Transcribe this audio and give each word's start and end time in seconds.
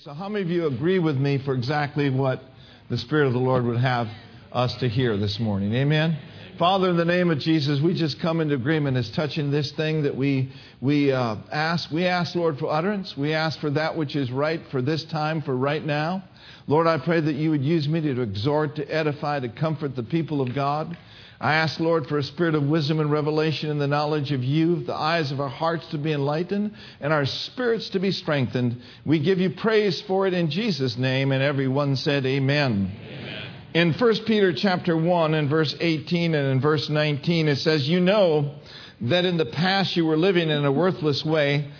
So, 0.00 0.12
how 0.12 0.28
many 0.28 0.44
of 0.44 0.50
you 0.50 0.66
agree 0.66 0.98
with 0.98 1.16
me 1.16 1.38
for 1.38 1.54
exactly 1.54 2.10
what 2.10 2.42
the 2.90 2.98
Spirit 2.98 3.28
of 3.28 3.32
the 3.32 3.38
Lord 3.38 3.64
would 3.64 3.78
have 3.78 4.08
us 4.52 4.74
to 4.80 4.90
hear 4.90 5.16
this 5.16 5.40
morning? 5.40 5.72
Amen. 5.72 6.18
Father, 6.58 6.90
in 6.90 6.98
the 6.98 7.04
name 7.06 7.30
of 7.30 7.38
Jesus, 7.38 7.80
we 7.80 7.94
just 7.94 8.20
come 8.20 8.42
into 8.42 8.56
agreement 8.56 8.98
as 8.98 9.10
touching 9.12 9.50
this 9.50 9.72
thing 9.72 10.02
that 10.02 10.14
we 10.14 10.52
we 10.82 11.12
uh, 11.12 11.36
ask. 11.50 11.90
We 11.90 12.04
ask, 12.04 12.34
Lord, 12.34 12.58
for 12.58 12.70
utterance. 12.70 13.16
We 13.16 13.32
ask 13.32 13.58
for 13.58 13.70
that 13.70 13.96
which 13.96 14.16
is 14.16 14.30
right 14.30 14.60
for 14.70 14.82
this 14.82 15.02
time, 15.04 15.40
for 15.40 15.56
right 15.56 15.82
now. 15.82 16.22
Lord, 16.66 16.86
I 16.86 16.98
pray 16.98 17.22
that 17.22 17.34
you 17.34 17.50
would 17.52 17.64
use 17.64 17.88
me 17.88 18.02
to 18.02 18.20
exhort, 18.20 18.76
to 18.76 18.84
edify, 18.84 19.40
to 19.40 19.48
comfort 19.48 19.96
the 19.96 20.02
people 20.02 20.42
of 20.42 20.54
God. 20.54 20.94
I 21.40 21.56
ask, 21.56 21.78
Lord, 21.80 22.06
for 22.06 22.16
a 22.16 22.22
spirit 22.22 22.54
of 22.54 22.62
wisdom 22.62 22.98
and 22.98 23.10
revelation 23.10 23.70
in 23.70 23.78
the 23.78 23.86
knowledge 23.86 24.32
of 24.32 24.42
you, 24.42 24.82
the 24.84 24.94
eyes 24.94 25.32
of 25.32 25.40
our 25.40 25.48
hearts 25.48 25.86
to 25.88 25.98
be 25.98 26.12
enlightened, 26.12 26.74
and 27.00 27.12
our 27.12 27.26
spirits 27.26 27.90
to 27.90 27.98
be 27.98 28.10
strengthened. 28.10 28.80
We 29.04 29.18
give 29.18 29.38
you 29.38 29.50
praise 29.50 30.00
for 30.02 30.26
it 30.26 30.32
in 30.32 30.50
Jesus' 30.50 30.96
name, 30.96 31.32
and 31.32 31.42
everyone 31.42 31.96
said, 31.96 32.24
Amen. 32.24 32.90
Amen. 32.96 33.46
In 33.74 33.92
1 33.92 34.14
Peter 34.24 34.54
chapter 34.54 34.96
1 34.96 35.34
and 35.34 35.50
verse 35.50 35.76
18 35.78 36.34
and 36.34 36.52
in 36.52 36.60
verse 36.62 36.88
19, 36.88 37.48
it 37.48 37.56
says, 37.56 37.86
You 37.86 38.00
know 38.00 38.54
that 39.02 39.26
in 39.26 39.36
the 39.36 39.44
past 39.44 39.94
you 39.96 40.06
were 40.06 40.16
living 40.16 40.48
in 40.48 40.64
a 40.64 40.72
worthless 40.72 41.22
way, 41.22 41.70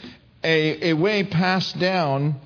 a, 0.44 0.90
a 0.90 0.92
way 0.92 1.24
passed 1.24 1.78
down 1.78 2.36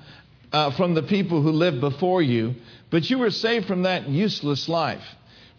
uh, 0.53 0.71
from 0.71 0.93
the 0.93 1.03
people 1.03 1.41
who 1.41 1.51
lived 1.51 1.81
before 1.81 2.21
you, 2.21 2.55
but 2.89 3.09
you 3.09 3.17
were 3.17 3.31
saved 3.31 3.67
from 3.67 3.83
that 3.83 4.07
useless 4.07 4.69
life. 4.69 5.03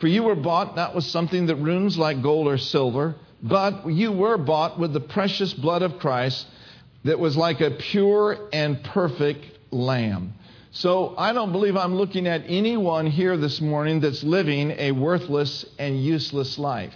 For 0.03 0.09
you 0.09 0.25
were 0.25 0.35
bought 0.35 0.75
not 0.75 0.97
with 0.97 1.05
something 1.05 1.47
that 1.47 1.55
ruins 1.55 1.97
like 1.97 2.23
gold 2.23 2.49
or 2.49 2.59
silver, 2.59 3.15
but 3.41 3.89
you 3.89 4.11
were 4.11 4.37
bought 4.37 4.77
with 4.77 4.93
the 4.93 4.99
precious 4.99 5.55
blood 5.55 5.83
of 5.83 6.01
Christ 6.01 6.45
that 7.05 7.21
was 7.21 7.37
like 7.37 7.61
a 7.61 7.71
pure 7.71 8.49
and 8.53 8.83
perfect 8.83 9.47
lamb. 9.71 10.33
So 10.73 11.15
I 11.17 11.33
don't 11.33 11.53
believe 11.53 11.77
I'm 11.77 11.95
looking 11.95 12.27
at 12.27 12.43
anyone 12.49 13.07
here 13.07 13.37
this 13.37 13.61
morning 13.61 14.01
that's 14.01 14.25
living 14.25 14.73
a 14.73 14.91
worthless 14.91 15.65
and 15.79 16.03
useless 16.03 16.59
life. 16.59 16.95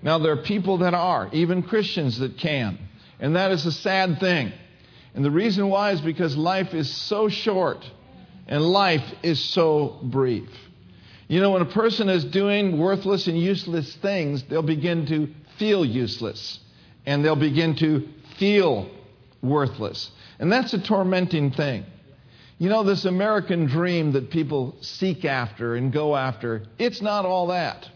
Now, 0.00 0.20
there 0.20 0.30
are 0.30 0.42
people 0.44 0.78
that 0.78 0.94
are, 0.94 1.28
even 1.32 1.64
Christians 1.64 2.20
that 2.20 2.38
can. 2.38 2.78
And 3.18 3.34
that 3.34 3.50
is 3.50 3.66
a 3.66 3.72
sad 3.72 4.20
thing. 4.20 4.52
And 5.16 5.24
the 5.24 5.30
reason 5.32 5.68
why 5.68 5.90
is 5.90 6.00
because 6.00 6.36
life 6.36 6.72
is 6.72 6.88
so 6.88 7.28
short 7.28 7.84
and 8.46 8.62
life 8.62 9.12
is 9.24 9.40
so 9.40 9.98
brief. 10.04 10.48
You 11.32 11.40
know, 11.40 11.52
when 11.52 11.62
a 11.62 11.64
person 11.64 12.10
is 12.10 12.26
doing 12.26 12.76
worthless 12.76 13.26
and 13.26 13.40
useless 13.40 13.96
things, 14.02 14.42
they'll 14.50 14.60
begin 14.60 15.06
to 15.06 15.28
feel 15.56 15.82
useless 15.82 16.58
and 17.06 17.24
they'll 17.24 17.36
begin 17.36 17.74
to 17.76 18.06
feel 18.38 18.90
worthless. 19.40 20.10
And 20.38 20.52
that's 20.52 20.74
a 20.74 20.78
tormenting 20.78 21.50
thing. 21.52 21.86
You 22.58 22.68
know, 22.68 22.82
this 22.82 23.06
American 23.06 23.64
dream 23.64 24.12
that 24.12 24.28
people 24.28 24.76
seek 24.82 25.24
after 25.24 25.74
and 25.74 25.90
go 25.90 26.14
after, 26.14 26.64
it's 26.78 27.00
not 27.00 27.24
all 27.24 27.46
that. 27.46 27.88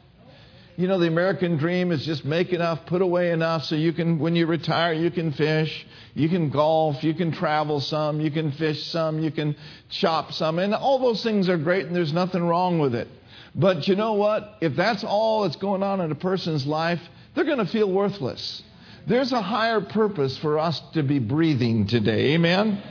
You 0.78 0.88
know, 0.88 0.98
the 0.98 1.08
American 1.08 1.58
dream 1.58 1.92
is 1.92 2.06
just 2.06 2.24
make 2.24 2.54
enough, 2.54 2.86
put 2.86 3.02
away 3.02 3.32
enough 3.32 3.64
so 3.64 3.74
you 3.74 3.92
can, 3.92 4.18
when 4.18 4.34
you 4.34 4.46
retire, 4.46 4.94
you 4.94 5.10
can 5.10 5.32
fish, 5.32 5.86
you 6.14 6.30
can 6.30 6.48
golf, 6.48 7.04
you 7.04 7.12
can 7.12 7.32
travel 7.32 7.80
some, 7.80 8.18
you 8.18 8.30
can 8.30 8.52
fish 8.52 8.86
some, 8.86 9.18
you 9.18 9.30
can 9.30 9.56
shop 9.90 10.32
some. 10.32 10.58
And 10.58 10.74
all 10.74 10.98
those 10.98 11.22
things 11.22 11.50
are 11.50 11.58
great 11.58 11.84
and 11.84 11.94
there's 11.94 12.14
nothing 12.14 12.42
wrong 12.42 12.78
with 12.78 12.94
it. 12.94 13.08
But 13.56 13.88
you 13.88 13.96
know 13.96 14.12
what? 14.12 14.58
If 14.60 14.76
that's 14.76 15.02
all 15.02 15.42
that's 15.42 15.56
going 15.56 15.82
on 15.82 16.02
in 16.02 16.12
a 16.12 16.16
person's 16.16 16.66
life, 16.66 17.00
they're 17.34 17.44
going 17.44 17.58
to 17.58 17.66
feel 17.66 17.90
worthless. 17.90 18.62
There's 19.06 19.32
a 19.32 19.40
higher 19.40 19.80
purpose 19.80 20.36
for 20.36 20.58
us 20.58 20.80
to 20.92 21.02
be 21.02 21.18
breathing 21.18 21.86
today. 21.86 22.34
Amen? 22.34 22.82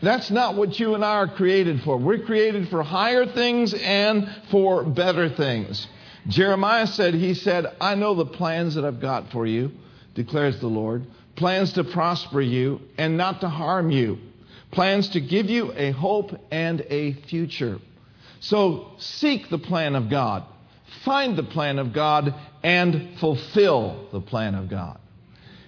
That's 0.00 0.30
not 0.30 0.56
what 0.56 0.78
you 0.80 0.94
and 0.94 1.04
I 1.04 1.16
are 1.16 1.28
created 1.28 1.82
for. 1.82 1.98
We're 1.98 2.24
created 2.24 2.68
for 2.68 2.82
higher 2.82 3.26
things 3.26 3.74
and 3.74 4.28
for 4.50 4.82
better 4.84 5.28
things. 5.28 5.86
Jeremiah 6.28 6.86
said, 6.86 7.14
He 7.14 7.34
said, 7.34 7.66
I 7.80 7.96
know 7.96 8.14
the 8.14 8.26
plans 8.26 8.76
that 8.76 8.84
I've 8.84 9.00
got 9.00 9.30
for 9.30 9.46
you, 9.46 9.72
declares 10.14 10.58
the 10.60 10.68
Lord. 10.68 11.06
Plans 11.34 11.74
to 11.74 11.84
prosper 11.84 12.40
you 12.40 12.80
and 12.96 13.16
not 13.16 13.42
to 13.42 13.48
harm 13.48 13.90
you. 13.90 14.18
Plans 14.70 15.10
to 15.10 15.20
give 15.20 15.50
you 15.50 15.72
a 15.74 15.90
hope 15.90 16.32
and 16.50 16.80
a 16.88 17.12
future. 17.12 17.78
So 18.48 18.92
seek 18.98 19.50
the 19.50 19.58
plan 19.58 19.96
of 19.96 20.08
God, 20.08 20.44
find 21.04 21.36
the 21.36 21.42
plan 21.42 21.80
of 21.80 21.92
God, 21.92 22.32
and 22.62 23.18
fulfill 23.18 24.06
the 24.12 24.20
plan 24.20 24.54
of 24.54 24.70
God. 24.70 25.00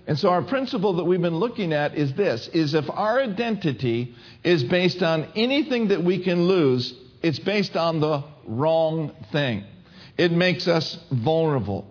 And 0.07 0.17
so 0.17 0.29
our 0.31 0.43
principle 0.43 0.95
that 0.95 1.05
we've 1.05 1.21
been 1.21 1.39
looking 1.41 1.73
at 1.73 1.97
is 1.97 2.15
this 2.15 2.47
is 2.49 2.75
if 2.75 2.89
our 2.89 3.21
identity 3.21 4.15
is 4.45 4.63
based 4.63 5.03
on 5.03 5.27
anything 5.35 5.89
that 5.89 6.05
we 6.05 6.23
can 6.23 6.47
lose, 6.47 6.95
it's 7.21 7.41
based 7.41 7.77
on 7.77 7.99
the 7.99 8.23
wrong 8.47 9.13
thing. 9.33 9.65
It 10.17 10.31
makes 10.31 10.69
us 10.69 10.99
vulnerable. 11.11 11.85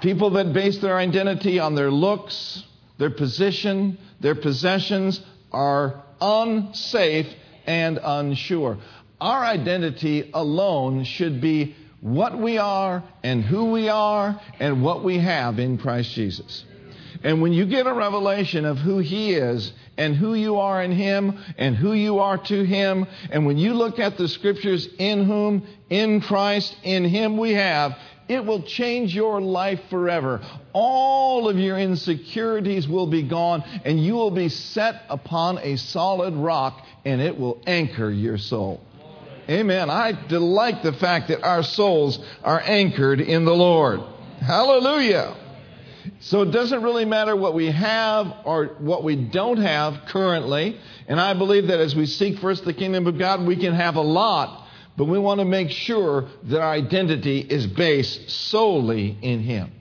People 0.00 0.30
that 0.30 0.52
base 0.52 0.78
their 0.78 0.98
identity 0.98 1.60
on 1.60 1.76
their 1.76 1.92
looks, 1.92 2.64
their 2.98 3.10
position, 3.10 3.96
their 4.18 4.34
possessions 4.34 5.20
are 5.52 6.02
unsafe 6.20 7.28
and 7.64 8.00
unsure. 8.02 8.78
Our 9.20 9.44
identity 9.44 10.30
alone 10.34 11.04
should 11.04 11.40
be 11.40 11.74
what 12.00 12.38
we 12.38 12.58
are 12.58 13.02
and 13.22 13.42
who 13.42 13.72
we 13.72 13.88
are 13.88 14.40
and 14.60 14.82
what 14.82 15.02
we 15.02 15.18
have 15.18 15.58
in 15.58 15.78
Christ 15.78 16.12
Jesus. 16.12 16.64
And 17.22 17.40
when 17.40 17.52
you 17.52 17.64
get 17.64 17.86
a 17.86 17.94
revelation 17.94 18.66
of 18.66 18.76
who 18.76 18.98
He 18.98 19.32
is 19.32 19.72
and 19.96 20.14
who 20.14 20.34
you 20.34 20.56
are 20.58 20.82
in 20.82 20.92
Him 20.92 21.38
and 21.56 21.74
who 21.74 21.94
you 21.94 22.18
are 22.18 22.36
to 22.36 22.64
Him, 22.64 23.06
and 23.30 23.46
when 23.46 23.56
you 23.56 23.72
look 23.72 23.98
at 23.98 24.18
the 24.18 24.28
scriptures, 24.28 24.86
in 24.98 25.24
whom, 25.24 25.66
in 25.88 26.20
Christ, 26.20 26.76
in 26.82 27.04
Him 27.04 27.38
we 27.38 27.54
have, 27.54 27.96
it 28.28 28.44
will 28.44 28.62
change 28.62 29.14
your 29.14 29.40
life 29.40 29.80
forever. 29.88 30.40
All 30.72 31.48
of 31.48 31.58
your 31.58 31.78
insecurities 31.78 32.86
will 32.86 33.06
be 33.06 33.22
gone, 33.22 33.62
and 33.84 33.98
you 34.04 34.14
will 34.14 34.32
be 34.32 34.48
set 34.48 35.02
upon 35.08 35.58
a 35.58 35.76
solid 35.76 36.34
rock, 36.34 36.84
and 37.04 37.20
it 37.20 37.38
will 37.38 37.62
anchor 37.66 38.10
your 38.10 38.36
soul. 38.36 38.82
Amen. 39.48 39.90
I 39.90 40.12
delight 40.26 40.82
the 40.82 40.92
fact 40.92 41.28
that 41.28 41.42
our 41.44 41.62
souls 41.62 42.18
are 42.42 42.60
anchored 42.60 43.20
in 43.20 43.44
the 43.44 43.54
Lord. 43.54 44.00
Hallelujah. 44.40 45.36
So 46.20 46.42
it 46.42 46.50
doesn't 46.50 46.82
really 46.82 47.04
matter 47.04 47.36
what 47.36 47.54
we 47.54 47.70
have 47.70 48.32
or 48.44 48.76
what 48.78 49.04
we 49.04 49.16
don't 49.16 49.58
have 49.58 50.06
currently. 50.08 50.78
And 51.06 51.20
I 51.20 51.34
believe 51.34 51.68
that 51.68 51.80
as 51.80 51.94
we 51.94 52.06
seek 52.06 52.38
first 52.40 52.64
the 52.64 52.72
kingdom 52.72 53.06
of 53.06 53.18
God, 53.18 53.46
we 53.46 53.56
can 53.56 53.74
have 53.74 53.96
a 53.96 54.02
lot, 54.02 54.66
but 54.96 55.04
we 55.04 55.18
want 55.18 55.40
to 55.40 55.44
make 55.44 55.70
sure 55.70 56.28
that 56.44 56.60
our 56.60 56.72
identity 56.72 57.38
is 57.38 57.66
based 57.66 58.30
solely 58.30 59.16
in 59.22 59.40
Him. 59.40 59.72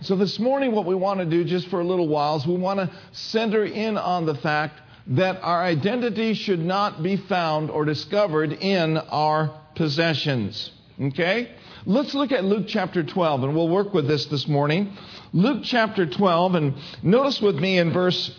So 0.00 0.16
this 0.16 0.38
morning, 0.38 0.72
what 0.72 0.86
we 0.86 0.94
want 0.94 1.20
to 1.20 1.26
do 1.26 1.44
just 1.44 1.68
for 1.68 1.80
a 1.80 1.84
little 1.84 2.08
while 2.08 2.36
is 2.36 2.46
we 2.46 2.56
want 2.56 2.78
to 2.78 2.90
center 3.12 3.64
in 3.64 3.96
on 3.96 4.26
the 4.26 4.34
fact 4.36 4.80
that 5.08 5.40
our 5.42 5.62
identity 5.62 6.34
should 6.34 6.60
not 6.60 7.02
be 7.02 7.16
found 7.16 7.70
or 7.70 7.84
discovered 7.84 8.52
in 8.52 8.98
our 8.98 9.58
possessions. 9.74 10.70
Okay? 11.00 11.52
Let's 11.86 12.14
look 12.14 12.32
at 12.32 12.44
Luke 12.44 12.66
chapter 12.68 13.02
12, 13.02 13.44
and 13.44 13.54
we'll 13.54 13.68
work 13.68 13.94
with 13.94 14.06
this 14.06 14.26
this 14.26 14.46
morning. 14.46 14.96
Luke 15.32 15.62
chapter 15.64 16.04
12, 16.04 16.54
and 16.56 16.74
notice 17.02 17.40
with 17.40 17.56
me 17.56 17.78
in 17.78 17.92
verse 17.92 18.34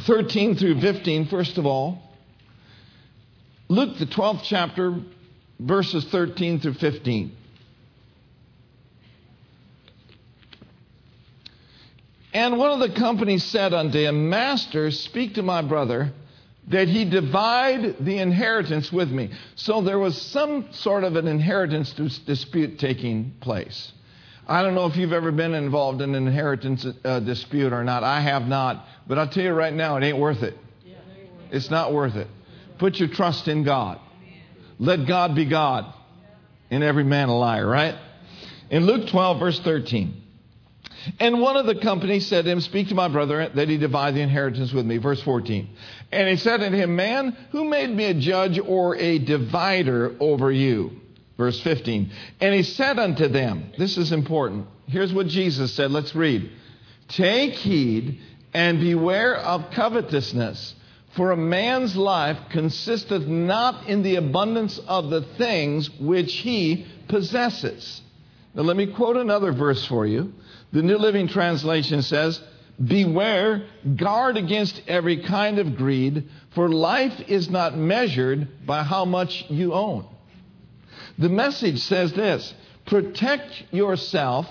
13 0.00 0.56
through 0.56 0.80
15, 0.80 1.28
first 1.28 1.58
of 1.58 1.66
all. 1.66 2.02
Luke, 3.68 3.98
the 3.98 4.06
12th 4.06 4.42
chapter, 4.44 4.98
verses 5.60 6.04
13 6.06 6.60
through 6.60 6.74
15. 6.74 7.36
And 12.36 12.58
one 12.58 12.70
of 12.70 12.80
the 12.80 12.94
company 12.94 13.38
said 13.38 13.72
unto 13.72 13.98
him, 13.98 14.28
Master, 14.28 14.90
speak 14.90 15.36
to 15.36 15.42
my 15.42 15.62
brother 15.62 16.12
that 16.68 16.86
he 16.86 17.06
divide 17.06 17.96
the 17.98 18.18
inheritance 18.18 18.92
with 18.92 19.10
me. 19.10 19.30
So 19.54 19.80
there 19.80 19.98
was 19.98 20.20
some 20.20 20.70
sort 20.72 21.04
of 21.04 21.16
an 21.16 21.28
inheritance 21.28 21.94
dispute 21.94 22.78
taking 22.78 23.32
place. 23.40 23.90
I 24.46 24.60
don't 24.60 24.74
know 24.74 24.84
if 24.84 24.98
you've 24.98 25.14
ever 25.14 25.32
been 25.32 25.54
involved 25.54 26.02
in 26.02 26.14
an 26.14 26.26
inheritance 26.26 26.86
uh, 27.06 27.20
dispute 27.20 27.72
or 27.72 27.84
not. 27.84 28.04
I 28.04 28.20
have 28.20 28.42
not. 28.42 28.84
But 29.06 29.18
I'll 29.18 29.28
tell 29.30 29.42
you 29.44 29.54
right 29.54 29.72
now, 29.72 29.96
it 29.96 30.04
ain't 30.04 30.18
worth 30.18 30.42
it. 30.42 30.58
It's 31.50 31.70
not 31.70 31.94
worth 31.94 32.16
it. 32.16 32.28
Put 32.76 32.96
your 32.96 33.08
trust 33.08 33.48
in 33.48 33.64
God. 33.64 33.98
Let 34.78 35.06
God 35.06 35.34
be 35.34 35.46
God 35.46 35.86
and 36.70 36.84
every 36.84 37.04
man 37.04 37.30
a 37.30 37.38
liar, 37.38 37.66
right? 37.66 37.94
In 38.68 38.84
Luke 38.84 39.08
12, 39.08 39.38
verse 39.38 39.58
13. 39.60 40.24
And 41.20 41.40
one 41.40 41.56
of 41.56 41.66
the 41.66 41.74
company 41.76 42.20
said 42.20 42.44
to 42.44 42.50
him, 42.50 42.60
Speak 42.60 42.88
to 42.88 42.94
my 42.94 43.08
brother 43.08 43.48
that 43.54 43.68
he 43.68 43.78
divide 43.78 44.14
the 44.14 44.20
inheritance 44.20 44.72
with 44.72 44.86
me. 44.86 44.98
Verse 44.98 45.22
14. 45.22 45.68
And 46.12 46.28
he 46.28 46.36
said 46.36 46.62
unto 46.62 46.76
him, 46.76 46.96
Man, 46.96 47.36
who 47.50 47.64
made 47.64 47.90
me 47.90 48.04
a 48.04 48.14
judge 48.14 48.58
or 48.58 48.96
a 48.96 49.18
divider 49.18 50.16
over 50.20 50.50
you? 50.50 50.92
Verse 51.36 51.60
15. 51.60 52.10
And 52.40 52.54
he 52.54 52.62
said 52.62 52.98
unto 52.98 53.28
them, 53.28 53.72
This 53.78 53.98
is 53.98 54.12
important. 54.12 54.66
Here's 54.86 55.12
what 55.12 55.26
Jesus 55.26 55.72
said. 55.72 55.90
Let's 55.90 56.14
read. 56.14 56.50
Take 57.08 57.54
heed 57.54 58.20
and 58.54 58.80
beware 58.80 59.36
of 59.36 59.70
covetousness, 59.70 60.74
For 61.14 61.30
a 61.30 61.36
man's 61.36 61.94
life 61.96 62.38
consisteth 62.50 63.26
not 63.26 63.86
in 63.86 64.02
the 64.02 64.16
abundance 64.16 64.78
of 64.86 65.10
the 65.10 65.22
things 65.22 65.90
which 66.00 66.32
he 66.34 66.86
possesses. 67.08 68.00
Now, 68.56 68.62
let 68.62 68.76
me 68.76 68.86
quote 68.86 69.18
another 69.18 69.52
verse 69.52 69.84
for 69.86 70.06
you. 70.06 70.32
The 70.72 70.80
New 70.80 70.96
Living 70.96 71.28
Translation 71.28 72.00
says, 72.00 72.40
Beware, 72.82 73.66
guard 73.96 74.38
against 74.38 74.80
every 74.88 75.22
kind 75.22 75.58
of 75.58 75.76
greed, 75.76 76.30
for 76.54 76.70
life 76.70 77.20
is 77.28 77.50
not 77.50 77.76
measured 77.76 78.66
by 78.66 78.82
how 78.82 79.04
much 79.04 79.44
you 79.50 79.74
own. 79.74 80.06
The 81.18 81.28
message 81.28 81.80
says 81.80 82.14
this 82.14 82.54
protect 82.86 83.64
yourself 83.72 84.46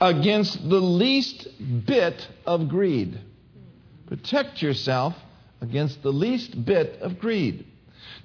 against 0.00 0.68
the 0.68 0.80
least 0.80 1.46
bit 1.86 2.26
of 2.46 2.68
greed. 2.68 3.20
Protect 4.06 4.62
yourself 4.62 5.14
against 5.60 6.02
the 6.02 6.12
least 6.12 6.64
bit 6.64 7.00
of 7.02 7.18
greed. 7.18 7.66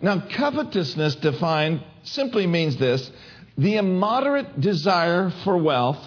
Now, 0.01 0.24
covetousness 0.29 1.15
defined 1.15 1.83
simply 2.03 2.47
means 2.47 2.77
this 2.77 3.12
the 3.57 3.77
immoderate 3.77 4.62
desire 4.62 5.31
for 5.44 5.57
wealth, 5.57 6.00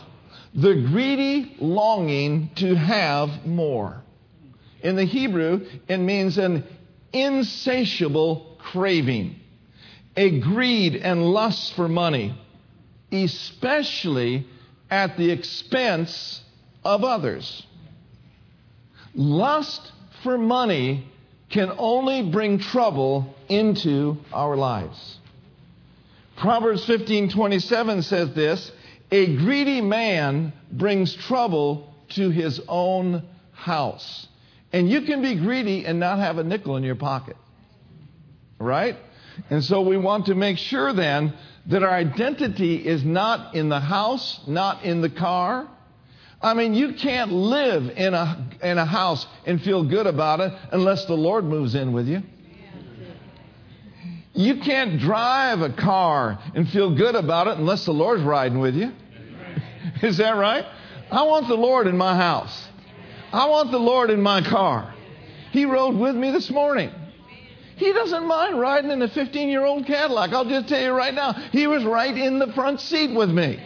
the 0.54 0.74
greedy 0.74 1.56
longing 1.58 2.50
to 2.56 2.74
have 2.74 3.46
more. 3.46 4.02
In 4.82 4.96
the 4.96 5.04
Hebrew, 5.04 5.66
it 5.88 5.98
means 5.98 6.38
an 6.38 6.64
insatiable 7.12 8.56
craving, 8.58 9.36
a 10.16 10.40
greed 10.40 10.96
and 10.96 11.24
lust 11.24 11.74
for 11.74 11.88
money, 11.88 12.34
especially 13.12 14.46
at 14.90 15.16
the 15.16 15.30
expense 15.30 16.40
of 16.84 17.04
others. 17.04 17.66
Lust 19.14 19.92
for 20.22 20.38
money 20.38 21.06
can 21.50 21.72
only 21.78 22.22
bring 22.30 22.58
trouble 22.58 23.34
into 23.48 24.18
our 24.32 24.56
lives. 24.56 25.19
Proverbs 26.40 26.86
15:27 26.86 28.02
says 28.02 28.32
this, 28.32 28.72
a 29.10 29.36
greedy 29.36 29.82
man 29.82 30.54
brings 30.72 31.14
trouble 31.14 31.94
to 32.10 32.30
his 32.30 32.60
own 32.66 33.22
house. 33.52 34.26
And 34.72 34.88
you 34.88 35.02
can 35.02 35.20
be 35.20 35.34
greedy 35.34 35.84
and 35.84 36.00
not 36.00 36.18
have 36.18 36.38
a 36.38 36.44
nickel 36.44 36.76
in 36.76 36.82
your 36.82 36.94
pocket. 36.94 37.36
Right? 38.58 38.96
And 39.50 39.62
so 39.62 39.82
we 39.82 39.98
want 39.98 40.26
to 40.26 40.34
make 40.34 40.56
sure 40.56 40.94
then 40.94 41.34
that 41.66 41.82
our 41.82 41.90
identity 41.90 42.76
is 42.76 43.04
not 43.04 43.54
in 43.54 43.68
the 43.68 43.80
house, 43.80 44.40
not 44.46 44.82
in 44.82 45.02
the 45.02 45.10
car. 45.10 45.68
I 46.40 46.54
mean, 46.54 46.72
you 46.72 46.94
can't 46.94 47.32
live 47.32 47.90
in 47.98 48.14
a, 48.14 48.48
in 48.62 48.78
a 48.78 48.86
house 48.86 49.26
and 49.44 49.60
feel 49.60 49.84
good 49.84 50.06
about 50.06 50.40
it 50.40 50.54
unless 50.72 51.04
the 51.04 51.16
Lord 51.16 51.44
moves 51.44 51.74
in 51.74 51.92
with 51.92 52.08
you. 52.08 52.22
You 54.40 54.56
can't 54.56 54.98
drive 54.98 55.60
a 55.60 55.68
car 55.68 56.38
and 56.54 56.66
feel 56.66 56.96
good 56.96 57.14
about 57.14 57.46
it 57.46 57.58
unless 57.58 57.84
the 57.84 57.92
Lord's 57.92 58.22
riding 58.22 58.58
with 58.58 58.74
you. 58.74 58.90
Is 60.02 60.16
that 60.16 60.30
right? 60.30 60.64
I 61.10 61.24
want 61.24 61.46
the 61.46 61.56
Lord 61.56 61.86
in 61.86 61.96
my 61.98 62.16
house. 62.16 62.68
I 63.34 63.46
want 63.50 63.70
the 63.70 63.78
Lord 63.78 64.08
in 64.08 64.22
my 64.22 64.40
car. 64.40 64.94
He 65.52 65.66
rode 65.66 65.94
with 65.94 66.16
me 66.16 66.30
this 66.30 66.48
morning. 66.50 66.90
He 67.76 67.92
doesn't 67.92 68.26
mind 68.26 68.58
riding 68.58 68.90
in 68.90 69.02
a 69.02 69.08
15 69.08 69.48
year 69.50 69.64
old 69.64 69.84
Cadillac. 69.84 70.32
I'll 70.32 70.48
just 70.48 70.68
tell 70.68 70.80
you 70.80 70.92
right 70.92 71.12
now, 71.12 71.32
he 71.52 71.66
was 71.66 71.84
right 71.84 72.16
in 72.16 72.38
the 72.38 72.50
front 72.54 72.80
seat 72.80 73.14
with 73.14 73.30
me. 73.30 73.58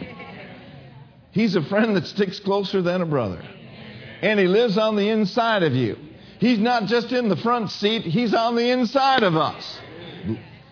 He's 1.31 1.55
a 1.55 1.63
friend 1.63 1.95
that 1.95 2.05
sticks 2.05 2.41
closer 2.41 2.81
than 2.81 3.01
a 3.01 3.05
brother. 3.05 3.41
And 4.21 4.37
he 4.37 4.47
lives 4.47 4.77
on 4.77 4.97
the 4.97 5.07
inside 5.07 5.63
of 5.63 5.73
you. 5.73 5.97
He's 6.39 6.59
not 6.59 6.87
just 6.87 7.13
in 7.13 7.29
the 7.29 7.37
front 7.37 7.71
seat, 7.71 8.01
he's 8.01 8.33
on 8.33 8.55
the 8.57 8.71
inside 8.71 9.23
of 9.23 9.37
us. 9.37 9.79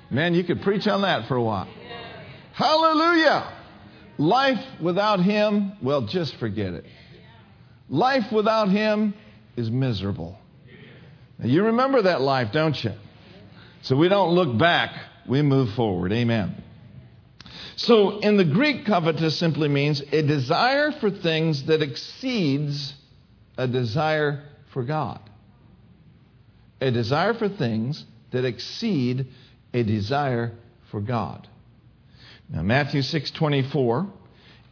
Man, 0.10 0.34
you 0.34 0.44
could 0.44 0.62
preach 0.62 0.88
on 0.88 1.02
that 1.02 1.28
for 1.28 1.36
a 1.36 1.44
while. 1.44 1.68
Hallelujah. 2.54 3.52
Life 4.18 4.64
without 4.80 5.20
him, 5.22 5.74
well, 5.82 6.04
just 6.04 6.36
forget 6.38 6.74
it. 6.74 6.86
Life 7.90 8.32
without 8.32 8.70
him 8.70 9.14
is 9.56 9.72
miserable. 9.72 10.38
Now, 11.40 11.48
you 11.48 11.66
remember 11.66 12.04
that 12.04 12.22
life, 12.22 12.52
don't 12.52 12.82
you? 12.84 12.94
So 13.82 13.96
we 13.96 14.08
don't 14.08 14.34
look 14.34 14.58
back, 14.58 14.92
we 15.28 15.42
move 15.42 15.74
forward. 15.74 16.14
Amen. 16.14 16.64
So 17.76 18.20
in 18.20 18.38
the 18.38 18.46
Greek, 18.46 18.86
covetous 18.86 19.38
simply 19.38 19.68
means 19.68 20.02
a 20.12 20.22
desire 20.22 20.92
for 20.92 21.10
things 21.10 21.64
that 21.64 21.82
exceeds 21.82 22.94
a 23.58 23.68
desire 23.68 24.44
for 24.74 24.84
God. 24.84 25.20
A 26.82 26.92
desire 26.92 27.34
for 27.34 27.50
things 27.50 28.06
that 28.32 28.46
exceed 28.46 29.28
a 29.74 29.84
desire 29.84 30.52
for 30.92 31.02
God. 31.02 31.48
Now 32.50 32.62
Matthew 32.62 33.02
6:24 33.02 34.08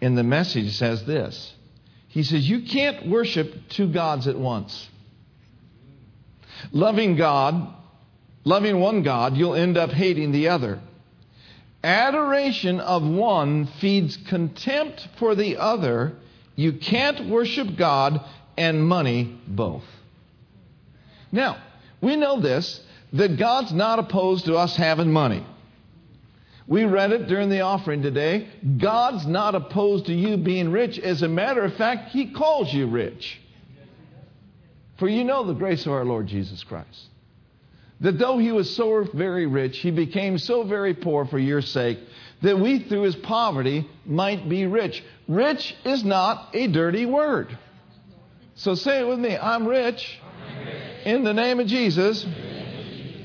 in 0.01 0.15
the 0.15 0.23
message 0.23 0.75
says 0.77 1.05
this. 1.05 1.53
He 2.07 2.23
says 2.23 2.47
you 2.47 2.61
can't 2.61 3.07
worship 3.07 3.69
two 3.69 3.87
gods 3.87 4.27
at 4.27 4.37
once. 4.37 4.89
Loving 6.71 7.15
God 7.15 7.75
loving 8.43 8.79
one 8.79 9.03
God, 9.03 9.37
you'll 9.37 9.55
end 9.55 9.77
up 9.77 9.91
hating 9.91 10.31
the 10.31 10.49
other. 10.49 10.79
Adoration 11.83 12.79
of 12.79 13.03
one 13.03 13.65
feeds 13.79 14.17
contempt 14.17 15.07
for 15.17 15.35
the 15.35 15.57
other. 15.57 16.13
You 16.55 16.73
can't 16.73 17.27
worship 17.27 17.75
God 17.75 18.21
and 18.57 18.85
money 18.87 19.39
both. 19.47 19.83
Now, 21.31 21.57
we 22.01 22.15
know 22.17 22.39
this 22.39 22.81
that 23.13 23.37
God's 23.37 23.73
not 23.73 23.99
opposed 23.99 24.45
to 24.45 24.55
us 24.55 24.75
having 24.75 25.11
money. 25.11 25.45
We 26.67 26.85
read 26.85 27.11
it 27.11 27.27
during 27.27 27.49
the 27.49 27.61
offering 27.61 28.01
today. 28.01 28.47
God's 28.77 29.25
not 29.27 29.55
opposed 29.55 30.05
to 30.05 30.13
you 30.13 30.37
being 30.37 30.71
rich. 30.71 30.97
As 30.99 31.21
a 31.21 31.27
matter 31.27 31.63
of 31.63 31.73
fact, 31.75 32.11
He 32.11 32.31
calls 32.31 32.73
you 32.73 32.87
rich. 32.87 33.39
For 34.97 35.09
you 35.09 35.23
know 35.23 35.45
the 35.45 35.53
grace 35.53 35.85
of 35.85 35.91
our 35.91 36.05
Lord 36.05 36.27
Jesus 36.27 36.63
Christ 36.63 37.07
that 38.01 38.17
though 38.17 38.39
he 38.39 38.51
was 38.51 38.75
so 38.75 39.03
very 39.13 39.45
rich, 39.45 39.77
he 39.77 39.91
became 39.91 40.37
so 40.37 40.63
very 40.63 40.93
poor 40.93 41.25
for 41.25 41.37
your 41.37 41.61
sake, 41.61 41.99
that 42.41 42.59
we 42.59 42.79
through 42.79 43.03
his 43.03 43.15
poverty 43.15 43.87
might 44.05 44.49
be 44.49 44.65
rich. 44.65 45.03
Rich 45.27 45.75
is 45.85 46.03
not 46.03 46.49
a 46.53 46.67
dirty 46.67 47.05
word. 47.05 47.55
So 48.55 48.73
say 48.75 48.99
it 48.99 49.07
with 49.07 49.19
me 49.19 49.37
I'm 49.37 49.67
rich. 49.67 50.19
I'm 50.49 50.65
rich. 50.65 51.05
In 51.05 51.23
the 51.23 51.33
name 51.33 51.59
of 51.59 51.67
Jesus, 51.67 52.25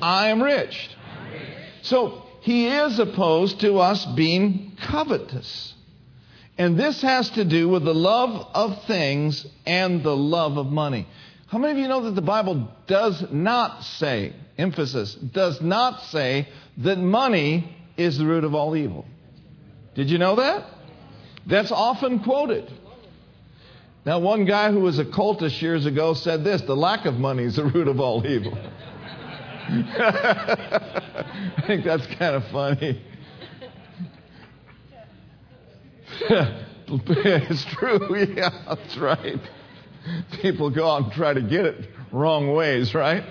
I 0.03 0.29
am 0.29 0.43
rich. 0.43 0.91
So 1.83 2.23
he 2.41 2.69
is 2.69 2.99
opposed 2.99 3.61
to 3.61 3.79
us 3.79 4.05
being 4.05 4.73
covetous. 4.81 5.75
And 6.59 6.79
this 6.79 7.03
has 7.03 7.31
to 7.31 7.45
do 7.45 7.69
with 7.69 7.85
the 7.85 7.95
love 7.95 8.49
of 8.55 8.85
things 8.85 9.47
and 9.67 10.03
the 10.03 10.17
love 10.17 10.57
of 10.57 10.67
money. 10.67 11.07
How 11.49 11.59
many 11.59 11.73
of 11.73 11.79
you 11.79 11.89
know 11.89 12.03
that 12.03 12.15
the 12.15 12.23
Bible 12.23 12.69
does 12.87 13.23
not 13.31 13.85
say, 13.85 14.33
emphasis, 14.59 15.15
does 15.15 15.61
not 15.61 16.03
say 16.05 16.49
that 16.79 16.99
money 16.99 17.77
is 17.97 18.19
the 18.19 18.27
root 18.27 18.45
of 18.45 18.55
all 18.55 18.75
evil? 18.75 19.05
Did 19.95 20.11
you 20.11 20.19
know 20.19 20.37
that? 20.37 20.65
That's 21.47 21.71
often 21.71 22.21
quoted. 22.21 22.73
Now, 24.05 24.21
one 24.21 24.45
guy 24.45 24.71
who 24.71 24.81
was 24.81 24.99
a 24.99 25.05
cultist 25.05 25.61
years 25.61 25.85
ago 25.85 26.15
said 26.15 26.45
this 26.45 26.63
the 26.63 26.77
lack 26.77 27.07
of 27.07 27.15
money 27.15 27.45
is 27.45 27.57
the 27.57 27.65
root 27.65 27.89
of 27.89 28.01
all 28.01 28.27
evil. 28.27 28.57
I 29.69 31.65
think 31.67 31.85
that's 31.85 32.07
kind 32.07 32.37
of 32.37 32.45
funny. 32.53 33.03
it's 36.89 37.65
true. 37.65 37.99
Yeah, 38.37 38.51
that's 38.69 38.97
right. 38.97 39.41
people 40.41 40.71
go 40.71 40.89
out 40.89 41.03
and 41.05 41.13
try 41.13 41.35
to 41.35 41.43
get 41.43 41.65
it 41.65 41.89
wrong 42.13 42.55
ways, 42.55 42.95
right? 42.95 43.25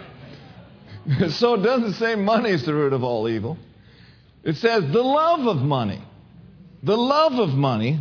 So 1.29 1.53
it 1.53 1.63
doesn't 1.63 1.93
say 1.93 2.15
money 2.15 2.49
is 2.49 2.65
the 2.65 2.73
root 2.73 2.91
of 2.91 3.03
all 3.03 3.29
evil. 3.29 3.57
It 4.43 4.57
says 4.57 4.83
the 4.91 5.01
love 5.01 5.47
of 5.47 5.57
money. 5.57 6.01
The 6.83 6.97
love 6.97 7.33
of 7.33 7.49
money 7.49 7.99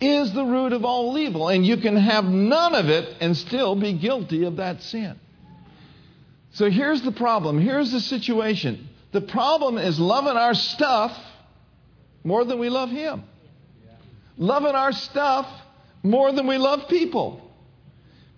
is 0.00 0.34
the 0.34 0.44
root 0.44 0.74
of 0.74 0.84
all 0.84 1.16
evil. 1.16 1.48
And 1.48 1.64
you 1.64 1.78
can 1.78 1.96
have 1.96 2.24
none 2.24 2.74
of 2.74 2.90
it 2.90 3.16
and 3.20 3.36
still 3.36 3.76
be 3.76 3.94
guilty 3.94 4.44
of 4.44 4.56
that 4.56 4.82
sin. 4.82 5.18
So 6.52 6.70
here's 6.70 7.02
the 7.02 7.12
problem. 7.12 7.60
Here's 7.60 7.92
the 7.92 8.00
situation. 8.00 8.88
The 9.12 9.20
problem 9.20 9.78
is 9.78 9.98
loving 9.98 10.36
our 10.36 10.54
stuff 10.54 11.16
more 12.24 12.44
than 12.44 12.58
we 12.58 12.68
love 12.68 12.90
Him. 12.90 13.24
Loving 14.36 14.74
our 14.74 14.92
stuff 14.92 15.46
more 16.02 16.32
than 16.32 16.46
we 16.46 16.58
love 16.58 16.88
people. 16.88 17.40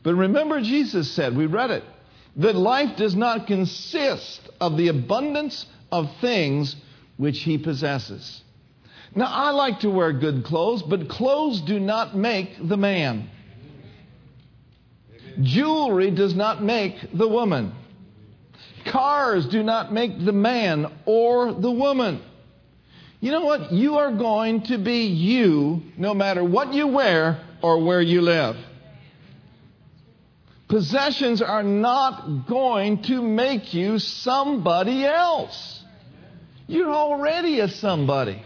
But 0.03 0.15
remember, 0.15 0.61
Jesus 0.61 1.11
said, 1.13 1.37
we 1.37 1.47
read 1.47 1.71
it, 1.71 1.85
that 2.37 2.57
life 2.57 2.97
does 2.97 3.15
not 3.15 3.47
consist 3.47 4.41
of 4.61 4.77
the 4.77 4.89
abundance 4.89 5.67
of 5.91 6.11
things 6.21 6.75
which 7.17 7.41
he 7.41 7.59
possesses. 7.59 8.43
Now, 9.15 9.27
I 9.27 9.51
like 9.51 9.81
to 9.81 9.91
wear 9.91 10.13
good 10.13 10.45
clothes, 10.45 10.83
but 10.83 11.09
clothes 11.09 11.61
do 11.61 11.79
not 11.79 12.17
make 12.17 12.57
the 12.67 12.79
man. 12.79 13.29
Jewelry 15.41 16.11
does 16.11 16.35
not 16.35 16.63
make 16.63 16.97
the 17.13 17.29
woman. 17.29 17.75
Cars 18.87 19.47
do 19.47 19.63
not 19.63 19.93
make 19.93 20.25
the 20.25 20.33
man 20.33 20.87
or 21.07 21.53
the 21.53 21.71
woman. 21.71 22.23
You 23.21 23.31
know 23.31 23.45
what? 23.45 23.73
You 23.73 23.99
are 23.99 24.13
going 24.13 24.63
to 24.65 24.79
be 24.79 25.07
you 25.07 25.83
no 25.97 26.13
matter 26.13 26.43
what 26.43 26.73
you 26.75 26.89
wear 26.89 27.41
or 27.63 27.85
where 27.85 28.01
you 28.01 28.21
live. 28.21 28.57
Possessions 30.69 31.43
are 31.43 31.63
not 31.63 32.49
going 32.49 33.03
to 33.05 33.23
make 33.23 33.75
you 33.75 33.99
somebody 33.99 35.05
else. 35.05 35.83
You're 36.67 36.93
already 36.93 37.61
a 37.61 37.69
somebody. 37.69 38.43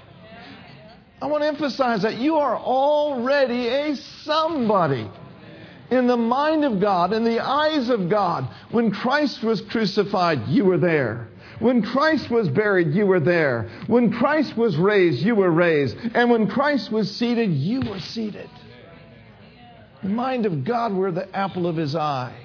I 1.23 1.27
want 1.27 1.43
to 1.43 1.49
emphasize 1.49 2.03
that 2.03 2.19
you 2.19 2.37
are 2.37 2.57
already 2.57 3.69
a 3.69 3.97
somebody 4.25 5.09
in 5.91 6.07
the 6.07 6.17
mind 6.17 6.65
of 6.65 6.81
God, 6.81 7.13
in 7.13 7.25
the 7.25 7.41
eyes 7.41 7.89
of 7.89 8.09
God. 8.09 8.49
When 8.71 8.91
Christ 8.91 9.43
was 9.43 9.61
crucified, 9.61 10.49
you 10.49 10.65
were 10.65 10.79
there. 10.79 11.29
When 11.59 11.83
Christ 11.83 12.31
was 12.31 12.49
buried, 12.49 12.95
you 12.95 13.07
were 13.07 13.21
there. 13.21 13.71
When 13.87 14.13
Christ 14.13 14.57
was 14.57 14.77
raised, 14.77 15.21
you 15.21 15.35
were 15.35 15.51
raised. 15.51 15.97
And 16.15 16.31
when 16.31 16.49
Christ 16.49 16.91
was 16.93 17.15
seated, 17.17 17.51
you 17.51 17.81
were 17.81 18.01
seated. 18.01 18.51
The 20.03 20.09
mind 20.09 20.45
of 20.45 20.65
God, 20.65 20.93
we're 20.93 21.11
the 21.11 21.35
apple 21.35 21.67
of 21.67 21.77
his 21.77 21.97
eye. 21.97 22.37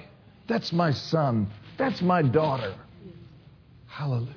That's 0.48 0.72
my 0.72 0.92
son. 0.92 1.48
That's 1.76 2.00
my 2.00 2.22
daughter. 2.22 2.74
Hallelujah. 3.86 4.32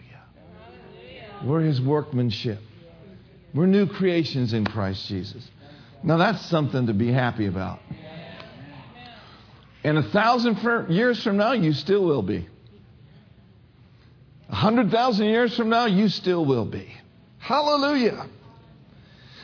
We're 1.44 1.62
his 1.62 1.80
workmanship. 1.80 2.60
We're 3.54 3.68
new 3.68 3.88
creations 3.88 4.54
in 4.54 4.66
Christ 4.66 5.08
Jesus. 5.08 5.50
Now 6.04 6.18
that's 6.18 6.46
something 6.48 6.88
to 6.88 6.94
be 6.94 7.12
happy 7.12 7.48
about. 7.48 7.80
And 9.86 10.00
a 10.00 10.04
thousand 10.04 10.58
years 10.90 11.22
from 11.22 11.38
now, 11.38 11.52
you 11.52 11.72
still 11.72 12.04
will 12.04 12.24
be. 12.24 12.50
A 14.50 14.56
hundred 14.56 14.90
thousand 14.90 15.28
years 15.28 15.56
from 15.56 15.70
now, 15.70 15.86
you 15.86 16.10
still 16.10 16.44
will 16.44 16.66
be. 16.66 16.92
Hallelujah. 17.38 18.26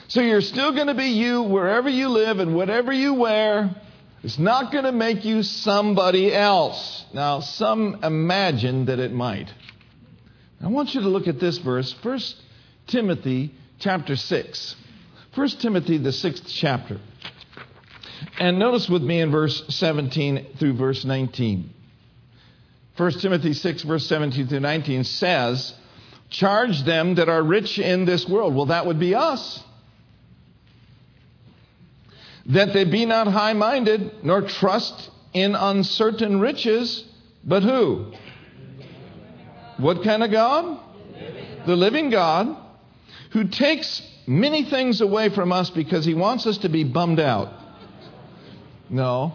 So 0.08 0.20
you're 0.22 0.42
still 0.42 0.74
going 0.74 0.88
to 0.88 0.96
be 0.96 1.10
you 1.10 1.44
wherever 1.44 1.90
you 1.90 2.10
live 2.10 2.40
and 2.40 2.56
whatever 2.56 2.92
you 2.92 3.14
wear. 3.14 3.76
It's 4.24 4.40
not 4.40 4.72
going 4.72 4.86
to 4.86 4.92
make 4.92 5.26
you 5.26 5.44
somebody 5.44 6.34
else. 6.34 7.06
Now, 7.14 7.42
some 7.42 8.04
imagine 8.04 8.86
that 8.86 8.98
it 8.98 9.12
might. 9.12 9.54
I 10.60 10.70
want 10.70 10.96
you 10.96 11.02
to 11.02 11.08
look 11.08 11.28
at 11.28 11.40
this 11.40 11.60
verse, 11.60 11.96
1 12.02 12.20
Timothy 12.88 13.54
chapter 13.78 14.16
6. 14.16 14.76
1 15.36 15.50
Timothy, 15.60 16.00
the 16.00 16.12
sixth 16.12 16.48
chapter. 16.48 17.00
And 18.40 18.60
notice 18.60 18.90
with 18.90 19.02
me 19.02 19.20
in 19.20 19.32
verse 19.32 19.64
17 19.70 20.58
through 20.58 20.74
verse 20.74 21.06
19. 21.06 21.74
1 22.98 23.12
Timothy 23.20 23.54
6, 23.54 23.84
verse 23.84 24.06
17 24.08 24.48
through 24.48 24.60
19 24.60 25.04
says, 25.06 25.74
Charge 26.30 26.84
them 26.84 27.16
that 27.16 27.30
are 27.30 27.42
rich 27.42 27.80
in 27.80 28.06
this 28.06 28.28
world. 28.28 28.56
Well, 28.56 28.68
that 28.68 28.86
would 28.86 29.00
be 29.00 29.16
us. 29.16 29.64
That 32.48 32.74
they 32.74 32.86
be 32.86 33.06
not 33.06 33.28
high 33.28 33.54
minded, 33.54 34.24
nor 34.24 34.42
trust 34.42 35.10
in 35.34 35.56
uncertain 35.56 36.40
riches, 36.40 37.06
but 37.44 37.64
who? 37.64 38.12
What 39.78 40.04
kind 40.04 40.24
of 40.24 40.32
God? 40.32 40.80
The 41.66 41.76
living 41.76 42.10
God 42.10 42.58
who 43.32 43.48
takes 43.48 44.02
many 44.28 44.64
things 44.64 45.02
away 45.02 45.30
from 45.30 45.52
us 45.52 45.70
because 45.70 46.06
he 46.06 46.14
wants 46.14 46.46
us 46.46 46.60
to 46.60 46.70
be 46.70 46.84
bummed 46.84 47.20
out. 47.20 47.61
No, 48.92 49.34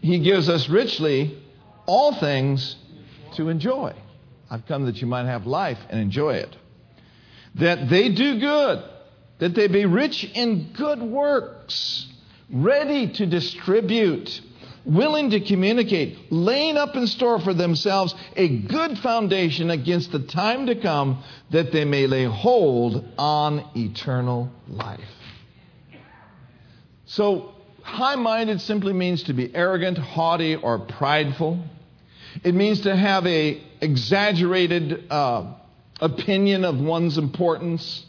he 0.00 0.18
gives 0.18 0.48
us 0.48 0.68
richly 0.68 1.38
all 1.86 2.18
things 2.18 2.76
to 3.36 3.48
enjoy. 3.48 3.94
I've 4.50 4.66
come 4.66 4.86
that 4.86 4.96
you 4.96 5.06
might 5.06 5.26
have 5.26 5.46
life 5.46 5.78
and 5.90 6.00
enjoy 6.00 6.34
it. 6.34 6.56
That 7.56 7.88
they 7.88 8.08
do 8.08 8.40
good, 8.40 8.82
that 9.38 9.54
they 9.54 9.68
be 9.68 9.84
rich 9.84 10.24
in 10.34 10.72
good 10.72 11.02
works, 11.02 12.06
ready 12.50 13.12
to 13.12 13.26
distribute 13.26 14.40
willing 14.86 15.30
to 15.30 15.40
communicate, 15.40 16.16
laying 16.30 16.76
up 16.76 16.94
in 16.94 17.06
store 17.08 17.40
for 17.40 17.52
themselves 17.52 18.14
a 18.36 18.48
good 18.48 18.96
foundation 18.98 19.70
against 19.70 20.12
the 20.12 20.20
time 20.20 20.66
to 20.66 20.80
come 20.80 21.22
that 21.50 21.72
they 21.72 21.84
may 21.84 22.06
lay 22.06 22.24
hold 22.24 23.04
on 23.18 23.68
eternal 23.74 24.50
life. 24.68 25.00
So, 27.06 27.55
high 27.86 28.16
minded 28.16 28.60
simply 28.60 28.92
means 28.92 29.22
to 29.24 29.32
be 29.32 29.54
arrogant, 29.54 29.96
haughty, 29.96 30.56
or 30.56 30.80
prideful. 30.80 31.64
It 32.42 32.54
means 32.54 32.82
to 32.82 32.94
have 32.94 33.26
a 33.26 33.62
exaggerated 33.80 35.10
uh, 35.10 35.54
opinion 36.00 36.64
of 36.64 36.78
one's 36.78 37.16
importance 37.16 38.04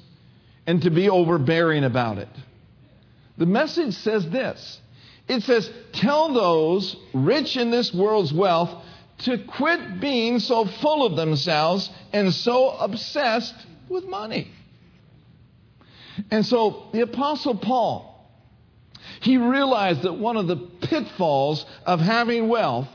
and 0.65 0.81
to 0.81 0.89
be 0.89 1.09
overbearing 1.09 1.83
about 1.83 2.17
it. 2.17 2.27
The 3.37 3.45
message 3.45 3.93
says 3.93 4.27
this 4.29 4.81
it 5.27 5.43
says, 5.43 5.69
Tell 5.93 6.33
those 6.33 6.95
rich 7.13 7.55
in 7.55 7.69
this 7.69 7.93
world's 7.93 8.33
wealth 8.33 8.83
to 9.19 9.37
quit 9.37 9.99
being 9.99 10.39
so 10.39 10.65
full 10.65 11.05
of 11.05 11.15
themselves 11.15 11.89
and 12.11 12.33
so 12.33 12.69
obsessed 12.69 13.55
with 13.89 14.05
money. 14.05 14.51
And 16.31 16.45
so 16.45 16.87
the 16.93 17.01
Apostle 17.01 17.55
Paul, 17.55 18.16
he 19.21 19.37
realized 19.37 20.03
that 20.03 20.13
one 20.13 20.37
of 20.37 20.47
the 20.47 20.55
pitfalls 20.55 21.65
of 21.85 21.99
having 21.99 22.47
wealth 22.47 22.89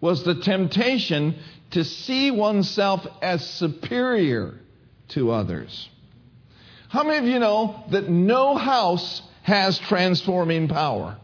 was 0.00 0.22
the 0.24 0.34
temptation 0.34 1.36
to 1.72 1.84
see 1.84 2.30
oneself 2.30 3.06
as 3.22 3.46
superior 3.48 4.54
to 5.08 5.30
others. 5.30 5.88
How 6.88 7.02
many 7.02 7.18
of 7.18 7.24
you 7.24 7.38
know 7.38 7.84
that 7.90 8.08
no 8.08 8.56
house 8.56 9.22
has 9.42 9.78
transforming 9.78 10.68
power? 10.68 11.16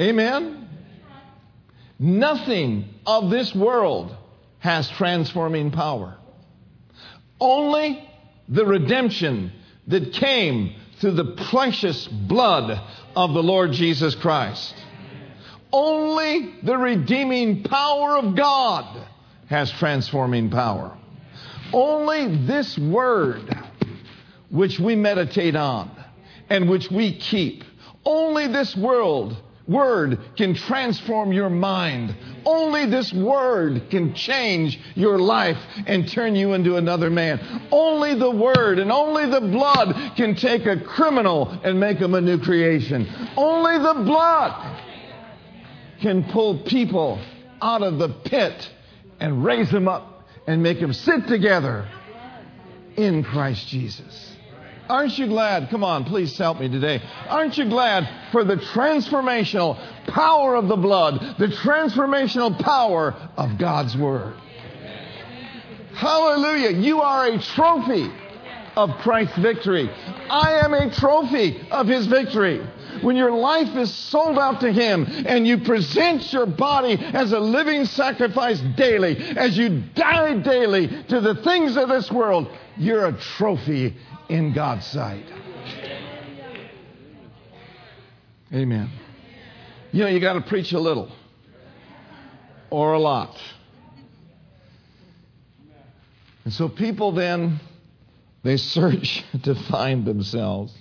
Amen? 0.00 0.68
Nothing 1.98 2.88
of 3.06 3.30
this 3.30 3.54
world 3.54 4.16
has 4.58 4.88
transforming 4.90 5.70
power. 5.70 6.16
Only 7.38 8.08
the 8.48 8.64
redemption 8.64 9.52
that 9.86 10.12
came 10.14 10.74
through 11.00 11.12
the 11.12 11.36
precious 11.50 12.06
blood 12.06 12.80
of 13.16 13.34
the 13.34 13.42
Lord 13.42 13.72
Jesus 13.72 14.14
Christ. 14.14 14.74
Only 15.72 16.54
the 16.62 16.78
redeeming 16.78 17.64
power 17.64 18.16
of 18.16 18.36
God 18.36 19.06
has 19.48 19.70
transforming 19.72 20.50
power. 20.50 20.96
Only 21.72 22.46
this 22.46 22.78
word, 22.78 23.52
which 24.50 24.78
we 24.78 24.94
meditate 24.94 25.56
on 25.56 25.90
and 26.48 26.68
which 26.68 26.90
we 26.90 27.16
keep, 27.16 27.64
only 28.04 28.46
this 28.46 28.76
world 28.76 29.36
word 29.66 30.18
can 30.36 30.54
transform 30.54 31.32
your 31.32 31.50
mind. 31.50 32.14
Only 32.44 32.86
this 32.86 33.12
word 33.12 33.90
can 33.90 34.14
change 34.14 34.78
your 34.94 35.18
life 35.18 35.56
and 35.86 36.08
turn 36.08 36.36
you 36.36 36.52
into 36.52 36.76
another 36.76 37.10
man. 37.10 37.68
Only 37.70 38.14
the 38.14 38.30
word 38.30 38.78
and 38.78 38.92
only 38.92 39.26
the 39.26 39.40
blood 39.40 40.16
can 40.16 40.34
take 40.34 40.66
a 40.66 40.80
criminal 40.80 41.48
and 41.64 41.80
make 41.80 41.98
him 41.98 42.14
a 42.14 42.20
new 42.20 42.38
creation. 42.38 43.08
Only 43.36 43.78
the 43.78 44.04
blood 44.04 44.80
can 46.00 46.24
pull 46.24 46.58
people 46.64 47.20
out 47.62 47.82
of 47.82 47.98
the 47.98 48.08
pit 48.08 48.70
and 49.20 49.44
raise 49.44 49.70
them 49.70 49.88
up 49.88 50.26
and 50.46 50.62
make 50.62 50.80
them 50.80 50.92
sit 50.92 51.26
together 51.26 51.88
in 52.96 53.24
Christ 53.24 53.66
Jesus. 53.68 54.33
Aren't 54.88 55.18
you 55.18 55.26
glad? 55.26 55.70
Come 55.70 55.82
on, 55.82 56.04
please 56.04 56.36
help 56.36 56.60
me 56.60 56.68
today. 56.68 57.00
Aren't 57.28 57.56
you 57.56 57.64
glad 57.64 58.08
for 58.32 58.44
the 58.44 58.56
transformational 58.56 59.78
power 60.08 60.56
of 60.56 60.68
the 60.68 60.76
blood, 60.76 61.36
the 61.38 61.46
transformational 61.46 62.58
power 62.60 63.14
of 63.36 63.56
God's 63.56 63.96
Word? 63.96 64.34
Hallelujah. 65.94 66.70
You 66.70 67.00
are 67.00 67.28
a 67.28 67.40
trophy 67.40 68.10
of 68.76 68.90
Christ's 68.98 69.38
victory. 69.38 69.88
I 70.28 70.60
am 70.64 70.74
a 70.74 70.92
trophy 70.92 71.66
of 71.70 71.86
His 71.86 72.06
victory. 72.06 72.60
When 73.00 73.16
your 73.16 73.32
life 73.32 73.74
is 73.76 73.92
sold 73.92 74.38
out 74.38 74.60
to 74.60 74.72
Him 74.72 75.06
and 75.26 75.46
you 75.46 75.58
present 75.58 76.30
your 76.32 76.46
body 76.46 76.94
as 76.94 77.32
a 77.32 77.40
living 77.40 77.86
sacrifice 77.86 78.60
daily, 78.76 79.16
as 79.16 79.56
you 79.56 79.82
die 79.94 80.34
daily 80.38 80.88
to 81.04 81.20
the 81.20 81.36
things 81.36 81.76
of 81.76 81.88
this 81.88 82.10
world, 82.10 82.48
you're 82.76 83.06
a 83.06 83.12
trophy 83.12 83.94
in 84.28 84.52
God's 84.52 84.86
sight. 84.86 85.24
Amen. 88.52 88.90
You 89.92 90.04
know, 90.04 90.08
you 90.08 90.20
got 90.20 90.34
to 90.34 90.40
preach 90.40 90.72
a 90.72 90.80
little 90.80 91.10
or 92.70 92.92
a 92.92 92.98
lot. 92.98 93.36
And 96.44 96.52
so 96.52 96.68
people 96.68 97.12
then, 97.12 97.60
they 98.42 98.56
search 98.56 99.24
to 99.44 99.54
find 99.54 100.04
themselves. 100.04 100.76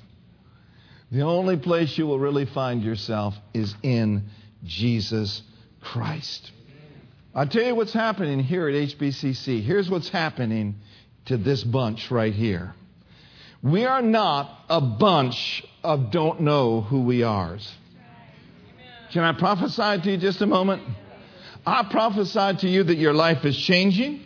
The 1.11 1.21
only 1.21 1.57
place 1.57 1.97
you 1.97 2.07
will 2.07 2.19
really 2.19 2.45
find 2.45 2.83
yourself 2.83 3.35
is 3.53 3.73
in 3.83 4.23
Jesus 4.63 5.41
Christ. 5.81 6.51
I'll 7.35 7.47
tell 7.47 7.63
you 7.63 7.75
what's 7.75 7.93
happening 7.93 8.39
here 8.39 8.67
at 8.67 8.75
HBCC. 8.75 9.63
Here's 9.63 9.89
what's 9.89 10.09
happening 10.09 10.75
to 11.25 11.37
this 11.37 11.63
bunch 11.63 12.11
right 12.11 12.33
here. 12.33 12.73
We 13.63 13.85
are 13.85 14.01
not 14.01 14.59
a 14.67 14.81
bunch 14.81 15.63
of 15.83 16.11
don't 16.11 16.41
know 16.41 16.81
who 16.81 17.03
we 17.03 17.23
are. 17.23 17.57
Can 19.11 19.23
I 19.23 19.31
prophesy 19.31 20.01
to 20.01 20.11
you 20.11 20.17
just 20.17 20.41
a 20.41 20.45
moment? 20.45 20.83
I 21.65 21.83
prophesy 21.89 22.57
to 22.57 22.67
you 22.67 22.83
that 22.83 22.97
your 22.97 23.13
life 23.13 23.45
is 23.45 23.57
changing. 23.57 24.19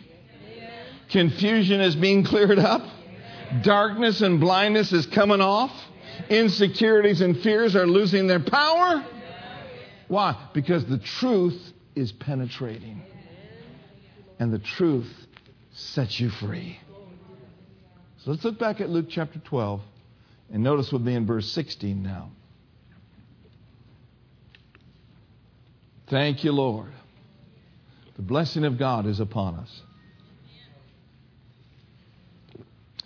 Confusion 1.10 1.80
is 1.80 1.94
being 1.94 2.24
cleared 2.24 2.58
up. 2.58 2.82
Darkness 3.62 4.22
and 4.22 4.40
blindness 4.40 4.92
is 4.92 5.06
coming 5.06 5.40
off. 5.40 5.70
Insecurities 6.28 7.20
and 7.20 7.38
fears 7.38 7.76
are 7.76 7.86
losing 7.86 8.26
their 8.26 8.40
power. 8.40 9.06
Why? 10.08 10.48
Because 10.52 10.84
the 10.86 10.98
truth 10.98 11.60
is 11.94 12.10
penetrating. 12.10 13.02
And 14.40 14.52
the 14.52 14.58
truth 14.58 15.10
sets 15.72 16.18
you 16.18 16.30
free. 16.30 16.80
So 18.24 18.32
let's 18.32 18.44
look 18.44 18.58
back 18.58 18.80
at 18.80 18.90
Luke 18.90 19.06
chapter 19.08 19.38
12 19.38 19.80
and 20.52 20.62
notice 20.62 20.90
with 20.90 21.02
me 21.02 21.14
in 21.14 21.26
verse 21.26 21.50
16 21.52 22.02
now. 22.02 22.30
Thank 26.08 26.42
you, 26.42 26.52
Lord. 26.52 26.90
The 28.16 28.22
blessing 28.22 28.64
of 28.64 28.78
God 28.78 29.06
is 29.06 29.20
upon 29.20 29.54
us. 29.56 29.82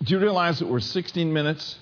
Do 0.02 0.14
you 0.14 0.20
realize 0.20 0.60
that 0.60 0.68
we're 0.68 0.80
16 0.80 1.32
minutes 1.32 1.78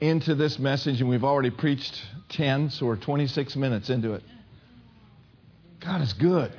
into 0.00 0.34
this 0.34 0.58
message 0.58 1.00
and 1.00 1.10
we've 1.10 1.24
already 1.24 1.50
preached 1.50 2.02
10, 2.30 2.70
so 2.70 2.86
we're 2.86 2.96
26 2.96 3.54
minutes 3.56 3.90
into 3.90 4.14
it? 4.14 4.22
God 5.80 6.00
is 6.00 6.12
good. 6.14 6.52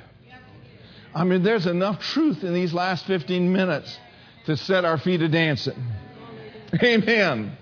I 1.14 1.24
mean, 1.24 1.42
there's 1.42 1.66
enough 1.66 2.00
truth 2.00 2.44
in 2.44 2.54
these 2.54 2.72
last 2.72 3.06
15 3.06 3.52
minutes 3.52 3.98
to 4.48 4.56
set 4.56 4.86
our 4.86 4.96
feet 4.96 5.20
a 5.20 5.28
dancing. 5.28 5.76
Amen. 6.82 7.52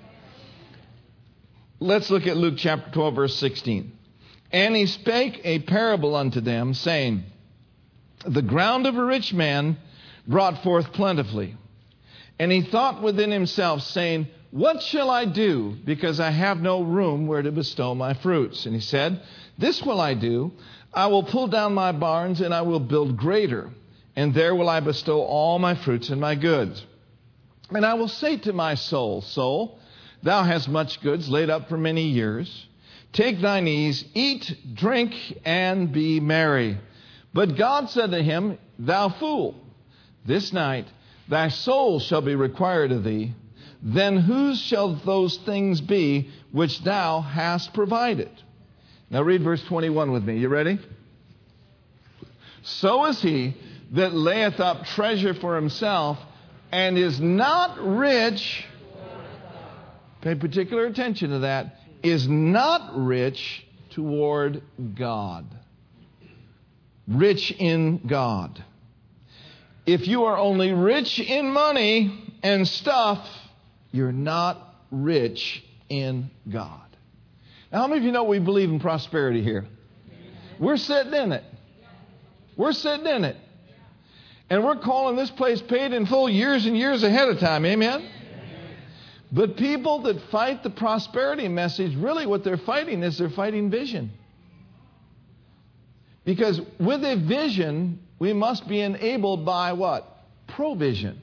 Let's 1.80 2.10
look 2.10 2.28
at 2.28 2.36
Luke 2.36 2.54
chapter 2.58 2.92
12, 2.92 3.14
verse 3.16 3.36
16. 3.38 3.90
And 4.52 4.76
he 4.76 4.86
spake 4.86 5.40
a 5.42 5.58
parable 5.58 6.14
unto 6.14 6.40
them, 6.40 6.74
saying, 6.74 7.24
The 8.24 8.40
ground 8.40 8.86
of 8.86 8.96
a 8.96 9.04
rich 9.04 9.34
man 9.34 9.78
brought 10.28 10.62
forth 10.62 10.92
plentifully. 10.92 11.56
And 12.38 12.52
he 12.52 12.62
thought 12.62 13.02
within 13.02 13.32
himself, 13.32 13.82
saying, 13.82 14.28
What 14.52 14.80
shall 14.80 15.10
I 15.10 15.24
do, 15.24 15.76
because 15.84 16.20
I 16.20 16.30
have 16.30 16.60
no 16.60 16.82
room 16.82 17.26
where 17.26 17.42
to 17.42 17.50
bestow 17.50 17.96
my 17.96 18.14
fruits? 18.14 18.64
And 18.64 18.76
he 18.76 18.80
said, 18.80 19.20
This 19.58 19.82
will 19.82 20.00
I 20.00 20.14
do. 20.14 20.52
I 20.94 21.08
will 21.08 21.24
pull 21.24 21.48
down 21.48 21.74
my 21.74 21.90
barns, 21.90 22.40
and 22.40 22.54
I 22.54 22.62
will 22.62 22.78
build 22.78 23.16
greater, 23.16 23.72
and 24.16 24.32
there 24.32 24.54
will 24.54 24.68
I 24.68 24.80
bestow 24.80 25.20
all 25.20 25.58
my 25.58 25.74
fruits 25.74 26.08
and 26.08 26.20
my 26.20 26.34
goods. 26.34 26.84
And 27.70 27.84
I 27.84 27.94
will 27.94 28.08
say 28.08 28.38
to 28.38 28.52
my 28.52 28.74
soul, 28.74 29.20
Soul, 29.20 29.78
thou 30.22 30.42
hast 30.42 30.68
much 30.68 31.02
goods 31.02 31.28
laid 31.28 31.50
up 31.50 31.68
for 31.68 31.76
many 31.76 32.04
years. 32.08 32.66
Take 33.12 33.40
thine 33.40 33.68
ease, 33.68 34.04
eat, 34.14 34.74
drink, 34.74 35.14
and 35.44 35.92
be 35.92 36.20
merry. 36.20 36.78
But 37.34 37.56
God 37.56 37.90
said 37.90 38.10
to 38.12 38.22
him, 38.22 38.58
Thou 38.78 39.10
fool, 39.10 39.54
this 40.24 40.52
night 40.52 40.86
thy 41.28 41.48
soul 41.48 42.00
shall 42.00 42.22
be 42.22 42.34
required 42.34 42.92
of 42.92 43.04
thee. 43.04 43.34
Then 43.82 44.16
whose 44.16 44.60
shall 44.60 44.94
those 44.94 45.36
things 45.38 45.80
be 45.80 46.30
which 46.52 46.82
thou 46.82 47.20
hast 47.20 47.74
provided? 47.74 48.30
Now 49.10 49.22
read 49.22 49.42
verse 49.42 49.62
21 49.64 50.10
with 50.10 50.24
me. 50.24 50.38
You 50.38 50.48
ready? 50.48 50.78
So 52.62 53.06
is 53.06 53.22
he 53.22 53.54
that 53.92 54.14
layeth 54.14 54.60
up 54.60 54.84
treasure 54.86 55.34
for 55.34 55.56
himself 55.56 56.18
and 56.72 56.98
is 56.98 57.20
not 57.20 57.78
rich. 57.80 58.64
Pay 60.20 60.34
particular 60.34 60.86
attention 60.86 61.30
to 61.30 61.38
that. 61.40 61.80
Is 62.02 62.28
not 62.28 62.92
rich 62.96 63.64
toward 63.90 64.62
God. 64.94 65.46
Rich 67.08 67.52
in 67.52 67.98
God. 68.06 68.62
If 69.86 70.08
you 70.08 70.24
are 70.24 70.36
only 70.36 70.72
rich 70.72 71.20
in 71.20 71.52
money 71.52 72.34
and 72.42 72.66
stuff, 72.66 73.26
you're 73.92 74.12
not 74.12 74.74
rich 74.90 75.64
in 75.88 76.30
God. 76.50 76.80
Now, 77.72 77.82
how 77.82 77.86
many 77.86 78.00
of 78.00 78.04
you 78.04 78.12
know 78.12 78.24
we 78.24 78.40
believe 78.40 78.70
in 78.70 78.80
prosperity 78.80 79.42
here? 79.42 79.64
We're 80.58 80.76
sitting 80.76 81.14
in 81.14 81.32
it. 81.32 81.44
We're 82.56 82.72
sitting 82.72 83.06
in 83.06 83.24
it. 83.24 83.36
And 84.48 84.64
we're 84.64 84.76
calling 84.76 85.16
this 85.16 85.30
place 85.30 85.60
paid 85.60 85.92
in 85.92 86.06
full 86.06 86.28
years 86.28 86.66
and 86.66 86.76
years 86.76 87.02
ahead 87.02 87.28
of 87.28 87.38
time. 87.40 87.66
Amen? 87.66 88.08
But 89.32 89.56
people 89.56 90.02
that 90.02 90.20
fight 90.30 90.62
the 90.62 90.70
prosperity 90.70 91.48
message, 91.48 91.96
really 91.96 92.26
what 92.26 92.44
they're 92.44 92.56
fighting 92.56 93.02
is 93.02 93.18
they're 93.18 93.28
fighting 93.28 93.70
vision. 93.70 94.12
Because 96.24 96.60
with 96.78 97.04
a 97.04 97.16
vision, 97.16 98.00
we 98.18 98.32
must 98.32 98.68
be 98.68 98.80
enabled 98.80 99.44
by 99.44 99.72
what? 99.72 100.06
Provision. 100.46 101.20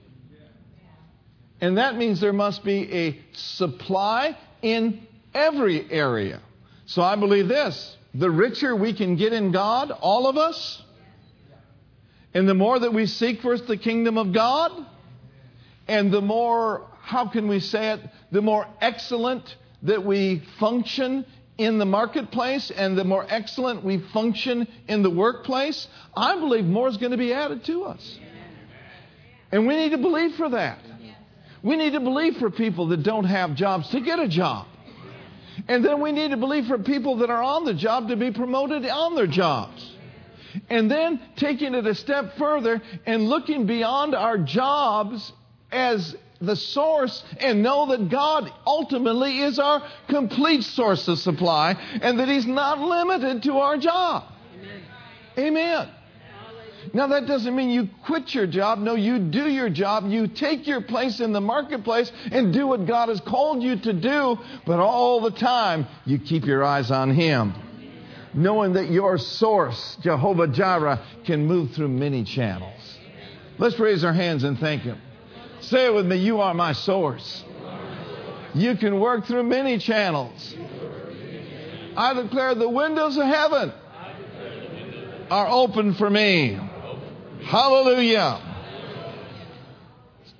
And 1.62 1.78
that 1.78 1.96
means 1.96 2.20
there 2.20 2.34
must 2.34 2.64
be 2.66 2.92
a 2.92 3.20
supply 3.32 4.38
in 4.62 5.08
every 5.34 5.90
area. 5.90 6.42
So 6.86 7.02
I 7.02 7.16
believe 7.16 7.48
this 7.48 7.96
the 8.14 8.30
richer 8.30 8.76
we 8.76 8.94
can 8.94 9.16
get 9.16 9.34
in 9.34 9.52
God, 9.52 9.92
all 9.92 10.28
of 10.28 10.38
us, 10.38 10.83
and 12.34 12.48
the 12.48 12.54
more 12.54 12.80
that 12.80 12.94
we 12.94 13.06
seek 13.06 13.42
first 13.42 13.68
the 13.68 13.78
kingdom 13.78 14.18
of 14.18 14.34
God, 14.34 14.72
and 15.88 16.12
the 16.12 16.22
more, 16.22 16.88
how 17.02 17.28
can 17.28 17.48
we 17.48 17.60
say 17.60 17.94
it, 17.94 18.00
the 18.32 18.42
more 18.42 18.68
excellent 18.82 19.56
that 19.84 20.04
we 20.04 20.42
function 20.60 21.26
in 21.58 21.78
the 21.78 21.86
marketplace 21.86 22.72
and 22.72 22.98
the 22.98 23.04
more 23.04 23.26
excellent 23.30 23.84
we 23.84 24.00
function 24.14 24.68
in 24.88 25.04
the 25.04 25.10
workplace, 25.10 25.88
I 26.16 26.36
believe 26.36 26.66
more 26.66 26.88
is 26.88 26.98
going 26.98 27.12
to 27.12 27.18
be 27.18 27.34
added 27.34 27.64
to 27.66 27.84
us. 27.84 28.20
And 29.52 29.68
we 29.68 29.76
need 29.76 29.92
to 29.92 30.00
believe 30.00 30.36
for 30.36 30.50
that. 30.50 30.80
We 31.62 31.76
need 31.76 31.94
to 31.94 32.00
believe 32.00 32.38
for 32.38 32.50
people 32.50 32.88
that 32.88 33.04
don't 33.04 33.26
have 33.26 33.56
jobs 33.56 33.90
to 33.90 34.02
get 34.02 34.20
a 34.20 34.28
job. 34.28 34.68
And 35.68 35.86
then 35.86 36.02
we 36.02 36.12
need 36.12 36.32
to 36.32 36.38
believe 36.38 36.66
for 36.66 36.80
people 36.80 37.18
that 37.18 37.30
are 37.30 37.44
on 37.44 37.64
the 37.64 37.74
job 37.74 38.10
to 38.10 38.16
be 38.16 38.32
promoted 38.32 38.86
on 38.88 39.16
their 39.16 39.28
jobs. 39.28 39.93
And 40.70 40.90
then 40.90 41.20
taking 41.36 41.74
it 41.74 41.86
a 41.86 41.96
step 41.96 42.38
further 42.38 42.82
and 43.06 43.28
looking 43.28 43.66
beyond 43.66 44.16
our 44.16 44.38
jobs 44.38 45.32
as 45.72 46.16
the 46.42 46.56
source 46.56 47.24
and 47.40 47.64
know 47.64 47.88
that 47.88 48.10
God 48.10 48.52
ultimately 48.68 49.40
is 49.40 49.60
our 49.60 49.82
complete 50.10 50.64
source 50.64 51.08
of 51.08 51.18
supply 51.20 51.72
and 52.02 52.20
that 52.20 52.28
He's 52.28 52.46
not 52.46 52.80
limited 52.80 53.44
to 53.44 53.60
our 53.60 53.78
job. 53.78 54.26
Amen. 54.56 54.82
Amen. 55.38 55.90
Now, 56.94 57.08
that 57.08 57.26
doesn't 57.28 57.56
mean 57.56 57.70
you 57.70 57.88
quit 58.06 58.36
your 58.36 58.46
job. 58.46 58.78
No, 58.78 58.96
you 58.96 59.18
do 59.18 59.50
your 59.50 59.70
job. 59.70 60.06
You 60.10 60.28
take 60.28 60.68
your 60.68 60.82
place 60.82 61.22
in 61.22 61.32
the 61.32 61.40
marketplace 61.40 62.12
and 62.30 62.54
do 62.54 62.68
what 62.68 62.86
God 62.86 63.08
has 63.08 63.22
called 63.22 63.64
you 63.64 63.80
to 63.80 63.94
do, 63.94 64.38
but 64.66 64.80
all 64.80 65.22
the 65.22 65.32
time, 65.32 65.88
you 66.06 66.20
keep 66.20 66.46
your 66.46 66.64
eyes 66.64 66.92
on 66.92 67.10
Him 67.10 67.54
knowing 68.34 68.74
that 68.74 68.90
your 68.90 69.18
source, 69.18 69.98
Jehovah 70.02 70.48
Jireh, 70.48 71.02
can 71.26 71.46
move 71.46 71.72
through 71.72 71.90
many 71.90 72.24
channels. 72.24 72.98
Let's 73.58 73.80
raise 73.80 74.04
our 74.04 74.14
hands 74.14 74.44
and 74.44 74.58
thank 74.58 74.82
Him. 74.82 75.00
Say 75.62 75.86
it 75.86 75.94
with 75.94 76.06
me 76.06 76.18
You 76.18 76.42
are 76.42 76.54
my 76.54 76.74
source. 76.74 77.44
You 78.54 78.76
can 78.76 79.00
work 79.00 79.26
through 79.26 79.44
many 79.44 79.80
channels. 79.80 80.56
I 81.96 82.14
declare 82.14 82.56
the 82.56 82.70
windows 82.70 83.18
of 83.18 83.26
heaven 83.26 83.72
are 85.30 85.48
open 85.48 85.94
for 85.96 86.10
me. 86.10 86.60
Hallelujah. 87.44 88.52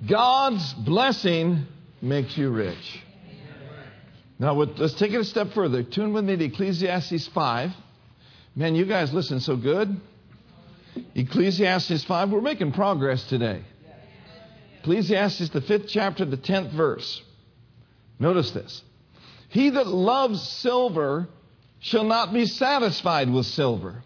God's 0.06 0.72
blessing 0.74 1.66
makes 2.00 2.36
you 2.36 2.50
rich. 2.50 3.02
Now, 4.38 4.54
let's 4.54 4.94
take 4.94 5.12
it 5.12 5.20
a 5.20 5.24
step 5.24 5.52
further. 5.52 5.82
Tune 5.82 6.12
with 6.12 6.24
me 6.24 6.36
to 6.36 6.44
Ecclesiastes 6.44 7.28
5. 7.28 7.70
Man, 8.56 8.76
you 8.76 8.84
guys 8.84 9.12
listen 9.12 9.40
so 9.40 9.56
good. 9.56 10.00
Ecclesiastes 11.16 12.04
5, 12.04 12.30
we're 12.30 12.40
making 12.40 12.70
progress 12.70 13.24
today. 13.24 13.62
Ecclesiastes, 14.78 15.48
the 15.48 15.60
fifth 15.60 15.88
chapter, 15.88 16.24
the 16.24 16.36
tenth 16.36 16.70
verse. 16.72 17.20
Notice 18.20 18.52
this. 18.52 18.82
He 19.48 19.70
that 19.70 19.88
loves 19.88 20.40
silver 20.40 21.28
shall 21.80 22.04
not 22.04 22.32
be 22.32 22.46
satisfied 22.46 23.28
with 23.28 23.46
silver, 23.46 24.04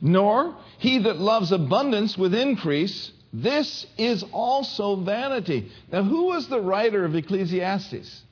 nor 0.00 0.56
he 0.78 0.98
that 1.00 1.18
loves 1.18 1.52
abundance 1.52 2.16
with 2.16 2.34
increase. 2.34 3.12
This 3.30 3.86
is 3.98 4.24
also 4.32 4.96
vanity. 4.96 5.70
Now, 5.90 6.02
who 6.02 6.24
was 6.24 6.48
the 6.48 6.60
writer 6.60 7.04
of 7.04 7.14
Ecclesiastes? 7.14 8.22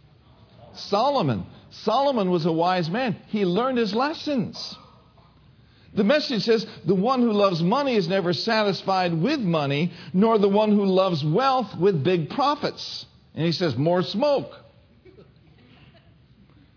Solomon. 0.73 1.45
Solomon 1.71 2.31
was 2.31 2.47
a 2.47 2.53
wise 2.53 2.91
man. 2.91 3.17
He 3.29 3.45
learned 3.45 3.79
his 3.79 3.95
lessons. 3.95 4.77
The 5.95 6.05
message 6.05 6.45
says, 6.45 6.67
the 6.85 6.95
one 6.95 7.21
who 7.21 7.33
loves 7.33 7.63
money 7.63 7.97
is 7.97 8.07
never 8.07 8.33
satisfied 8.33 9.13
with 9.13 9.41
money, 9.41 9.93
nor 10.13 10.39
the 10.39 10.49
one 10.49 10.71
who 10.71 10.85
loves 10.85 11.25
wealth 11.25 11.77
with 11.77 12.05
big 12.05 12.31
profits. 12.31 13.07
And 13.35 13.45
he 13.45 13.53
says, 13.53 13.77
more 13.77 14.03
smoke. 14.03 14.55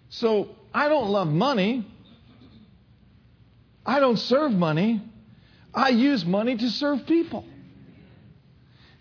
So 0.09 0.49
I 0.73 0.89
don't 0.89 1.09
love 1.09 1.27
money. 1.27 1.85
I 3.85 3.99
don't 3.99 4.17
serve 4.17 4.51
money. 4.51 5.01
I 5.73 5.89
use 5.89 6.25
money 6.25 6.55
to 6.57 6.69
serve 6.69 7.05
people. 7.05 7.45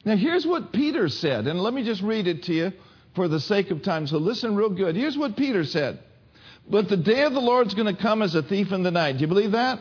Now, 0.04 0.16
here's 0.16 0.46
what 0.46 0.72
Peter 0.72 1.08
said, 1.08 1.46
and 1.46 1.60
let 1.60 1.72
me 1.72 1.84
just 1.84 2.02
read 2.02 2.26
it 2.26 2.44
to 2.44 2.52
you 2.52 2.72
for 3.14 3.28
the 3.28 3.40
sake 3.40 3.70
of 3.70 3.82
time. 3.82 4.06
So 4.06 4.18
listen 4.18 4.54
real 4.56 4.70
good. 4.70 4.96
Here's 4.96 5.16
what 5.16 5.36
Peter 5.36 5.64
said. 5.64 5.98
But 6.68 6.88
the 6.88 6.96
day 6.96 7.22
of 7.22 7.32
the 7.32 7.40
Lord's 7.40 7.74
going 7.74 7.94
to 7.94 8.00
come 8.00 8.22
as 8.22 8.34
a 8.34 8.42
thief 8.42 8.72
in 8.72 8.82
the 8.82 8.90
night. 8.90 9.14
Do 9.14 9.22
you 9.22 9.26
believe 9.26 9.52
that? 9.52 9.80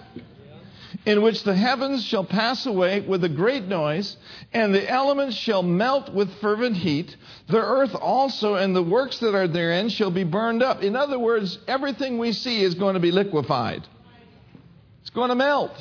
In 1.05 1.21
which 1.21 1.43
the 1.43 1.55
heavens 1.55 2.03
shall 2.03 2.25
pass 2.25 2.65
away 2.65 2.99
with 2.99 3.23
a 3.23 3.29
great 3.29 3.63
noise, 3.63 4.17
and 4.51 4.73
the 4.73 4.89
elements 4.89 5.35
shall 5.37 5.63
melt 5.63 6.13
with 6.13 6.29
fervent 6.41 6.75
heat. 6.75 7.15
The 7.47 7.61
earth 7.61 7.95
also 7.95 8.55
and 8.55 8.75
the 8.75 8.83
works 8.83 9.19
that 9.19 9.33
are 9.33 9.47
therein 9.47 9.89
shall 9.89 10.11
be 10.11 10.25
burned 10.25 10.61
up. 10.61 10.83
In 10.83 10.95
other 10.95 11.17
words, 11.17 11.57
everything 11.67 12.17
we 12.17 12.33
see 12.33 12.61
is 12.61 12.75
going 12.75 12.95
to 12.95 12.99
be 12.99 13.11
liquefied, 13.11 13.87
it's 15.01 15.11
going 15.11 15.29
to 15.29 15.35
melt. 15.35 15.71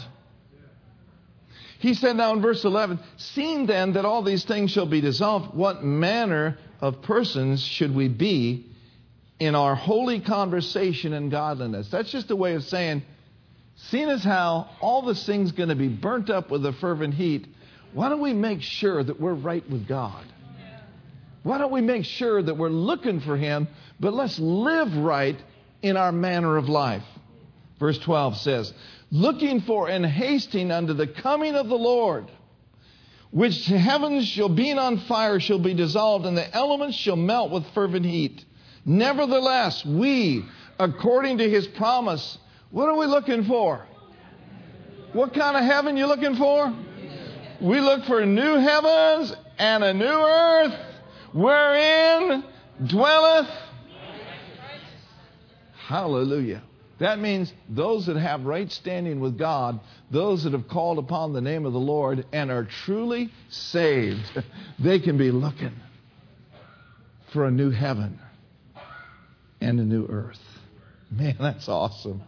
He 1.81 1.95
said 1.95 2.17
now 2.17 2.35
in 2.35 2.43
verse 2.43 2.63
11, 2.65 3.01
Seeing 3.17 3.67
then 3.67 3.95
that 3.95 4.05
all 4.05 4.23
these 4.23 4.45
things 4.45 4.71
shall 4.71 4.87
be 4.87 5.01
dissolved, 5.01 5.55
what 5.55 5.83
manner 5.83 6.59
of 6.81 7.03
persons 7.03 7.63
should 7.63 7.95
we 7.95 8.09
be 8.09 8.67
in 9.39 9.55
our 9.55 9.75
holy 9.75 10.21
conversation 10.21 11.13
and 11.13 11.31
godliness? 11.31 11.89
That's 11.91 12.11
just 12.11 12.31
a 12.31 12.37
way 12.37 12.55
of 12.55 12.65
saying, 12.65 13.03
seeing 13.77 14.09
as 14.09 14.23
how 14.23 14.71
all 14.81 15.03
this 15.03 15.25
thing's 15.25 15.53
going 15.53 15.71
to 15.71 15.75
be 15.75 15.89
burnt 15.89 16.31
up 16.31 16.51
with 16.51 16.65
a 16.67 16.73
fervent 16.75 17.15
heat, 17.15 17.47
why 17.93 18.09
don't 18.09 18.21
we 18.21 18.33
make 18.33 18.63
sure 18.63 19.03
that 19.03 19.21
we're 19.21 19.35
right 19.35 19.69
with 19.69 19.89
God? 19.89 20.25
Why 21.43 21.59
don't 21.59 21.73
we 21.73 21.81
make 21.81 22.05
sure 22.05 22.43
that 22.43 22.57
we're 22.57 22.69
looking 22.69 23.21
for 23.21 23.37
Him, 23.37 23.69
but 23.99 24.13
let's 24.13 24.39
live 24.39 24.95
right 24.97 25.37
in 25.83 25.97
our 25.97 26.13
manner 26.13 26.57
of 26.57 26.69
life? 26.69 27.05
Verse 27.79 27.99
12 27.99 28.37
says, 28.37 28.73
looking 29.11 29.63
for 29.63 29.89
and 29.89 30.05
hasting 30.05 30.71
unto 30.71 30.93
the 30.93 31.07
coming 31.07 31.55
of 31.55 31.69
the 31.69 31.79
Lord, 31.79 32.27
which 33.31 33.67
heavens 33.67 34.27
shall 34.27 34.49
be 34.49 34.73
on 34.73 34.99
fire, 35.01 35.39
shall 35.39 35.59
be 35.59 35.75
dissolved, 35.75 36.27
and 36.27 36.37
the 36.37 36.55
elements 36.55 36.97
shall 36.97 37.17
melt 37.17 37.51
with 37.51 37.65
fervent 37.75 38.05
heat. 38.05 38.45
Nevertheless, 38.85 39.85
we, 39.85 40.45
according 40.79 41.39
to 41.39 41.49
his 41.49 41.67
promise, 41.67 42.39
what 42.71 42.89
are 42.89 42.97
we 42.97 43.07
looking 43.07 43.45
for? 43.45 43.87
What 45.13 45.35
kind 45.35 45.57
of 45.57 45.65
heaven 45.65 45.97
you 45.97 46.07
looking 46.07 46.37
for? 46.37 46.75
We 47.61 47.81
look 47.81 48.05
for 48.05 48.25
new 48.25 48.57
heavens 48.57 49.35
and 49.59 49.85
a 49.85 49.93
new 49.93 50.07
earth 50.07 50.75
wherein 51.33 52.45
dwelleth. 52.87 53.49
Hallelujah. 55.87 56.63
That 57.01 57.19
means 57.19 57.53
those 57.69 58.07
that 58.07 58.17
have 58.17 58.45
right 58.45 58.71
standing 58.71 59.21
with 59.21 59.39
God, 59.39 59.81
those 60.11 60.45
that 60.45 60.53
have 60.53 60.69
called 60.69 60.99
upon 60.99 61.33
the 61.33 61.41
name 61.41 61.65
of 61.65 61.73
the 61.73 61.81
Lord 61.81 62.27
and 62.31 62.51
are 62.51 62.65
truly 62.65 63.33
saved, 63.49 64.43
they 64.79 65.01
can 65.01 65.17
be 65.17 65.31
looking 65.31 65.73
for 67.33 67.47
a 67.47 67.51
new 67.51 67.71
heaven 67.71 68.21
and 69.63 69.81
a 69.81 69.85
new 69.85 70.07
earth. 70.07 70.41
Man, 71.11 71.37
that's 71.41 71.69
awesome. 71.69 72.23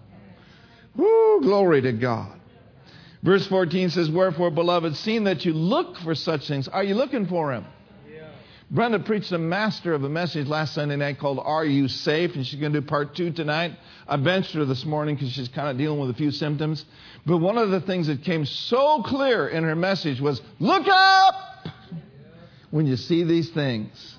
Woo, 0.96 1.40
glory 1.42 1.82
to 1.82 1.92
God. 1.92 2.40
Verse 3.22 3.46
14 3.46 3.90
says, 3.90 4.10
Wherefore, 4.10 4.50
beloved, 4.50 4.96
seeing 4.96 5.24
that 5.24 5.44
you 5.44 5.52
look 5.52 5.98
for 5.98 6.14
such 6.14 6.48
things, 6.48 6.66
are 6.66 6.82
you 6.82 6.94
looking 6.94 7.26
for 7.26 7.52
Him? 7.52 7.66
Brenda 8.72 8.98
preached 9.00 9.30
a 9.32 9.38
master 9.38 9.92
of 9.92 10.02
a 10.02 10.08
message 10.08 10.46
last 10.46 10.72
Sunday 10.72 10.96
night 10.96 11.18
called 11.18 11.38
Are 11.38 11.62
You 11.62 11.88
Safe? 11.88 12.34
And 12.34 12.46
she's 12.46 12.58
going 12.58 12.72
to 12.72 12.80
do 12.80 12.86
part 12.86 13.14
two 13.14 13.30
tonight. 13.30 13.72
I 14.08 14.16
benched 14.16 14.54
her 14.54 14.64
this 14.64 14.86
morning 14.86 15.14
because 15.14 15.30
she's 15.30 15.48
kind 15.48 15.68
of 15.68 15.76
dealing 15.76 16.00
with 16.00 16.08
a 16.08 16.14
few 16.14 16.30
symptoms. 16.30 16.82
But 17.26 17.36
one 17.36 17.58
of 17.58 17.68
the 17.68 17.82
things 17.82 18.06
that 18.06 18.24
came 18.24 18.46
so 18.46 19.02
clear 19.02 19.46
in 19.46 19.64
her 19.64 19.76
message 19.76 20.22
was 20.22 20.40
Look 20.58 20.86
up 20.88 21.34
when 22.70 22.86
you 22.86 22.96
see 22.96 23.24
these 23.24 23.50
things. 23.50 24.16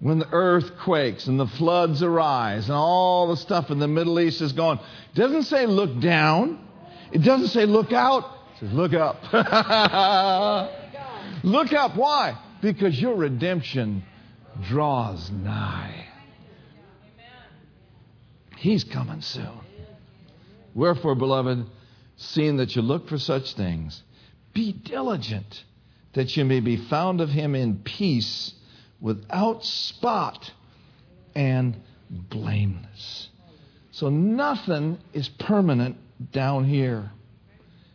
When 0.00 0.18
the 0.18 0.28
earth 0.32 0.72
quakes 0.82 1.28
and 1.28 1.38
the 1.38 1.46
floods 1.46 2.02
arise 2.02 2.64
and 2.64 2.74
all 2.74 3.28
the 3.28 3.36
stuff 3.36 3.70
in 3.70 3.78
the 3.78 3.86
Middle 3.86 4.18
East 4.18 4.42
is 4.42 4.50
going. 4.50 4.80
It 4.80 5.16
doesn't 5.16 5.44
say 5.44 5.66
look 5.66 6.00
down. 6.00 6.58
It 7.12 7.18
doesn't 7.18 7.48
say 7.48 7.66
look 7.66 7.92
out. 7.92 8.24
It 8.56 8.66
says 8.66 8.72
look 8.72 8.94
up. 8.94 9.22
look 11.44 11.72
up. 11.72 11.96
Why? 11.96 12.36
Because 12.62 12.98
your 12.98 13.16
redemption 13.16 14.04
draws 14.68 15.30
nigh. 15.30 16.06
He's 18.56 18.84
coming 18.84 19.20
soon. 19.20 19.58
Wherefore, 20.72 21.16
beloved, 21.16 21.66
seeing 22.16 22.58
that 22.58 22.74
you 22.76 22.80
look 22.80 23.08
for 23.08 23.18
such 23.18 23.54
things, 23.54 24.02
be 24.54 24.72
diligent 24.72 25.64
that 26.14 26.36
you 26.36 26.44
may 26.44 26.60
be 26.60 26.76
found 26.76 27.20
of 27.20 27.28
him 27.28 27.54
in 27.54 27.78
peace, 27.78 28.54
without 29.00 29.64
spot 29.64 30.52
and 31.34 31.76
blameless. 32.10 33.28
So 33.90 34.08
nothing 34.08 34.98
is 35.12 35.28
permanent 35.28 35.96
down 36.30 36.64
here. 36.64 37.10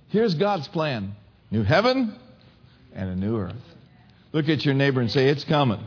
Here's 0.09 0.35
God's 0.35 0.67
plan 0.67 1.15
new 1.49 1.63
heaven 1.63 2.13
and 2.93 3.09
a 3.09 3.15
new 3.15 3.37
earth. 3.37 3.76
Look 4.37 4.49
at 4.49 4.63
your 4.63 4.75
neighbor 4.75 5.01
and 5.01 5.09
say, 5.09 5.29
It's 5.29 5.43
coming. 5.43 5.83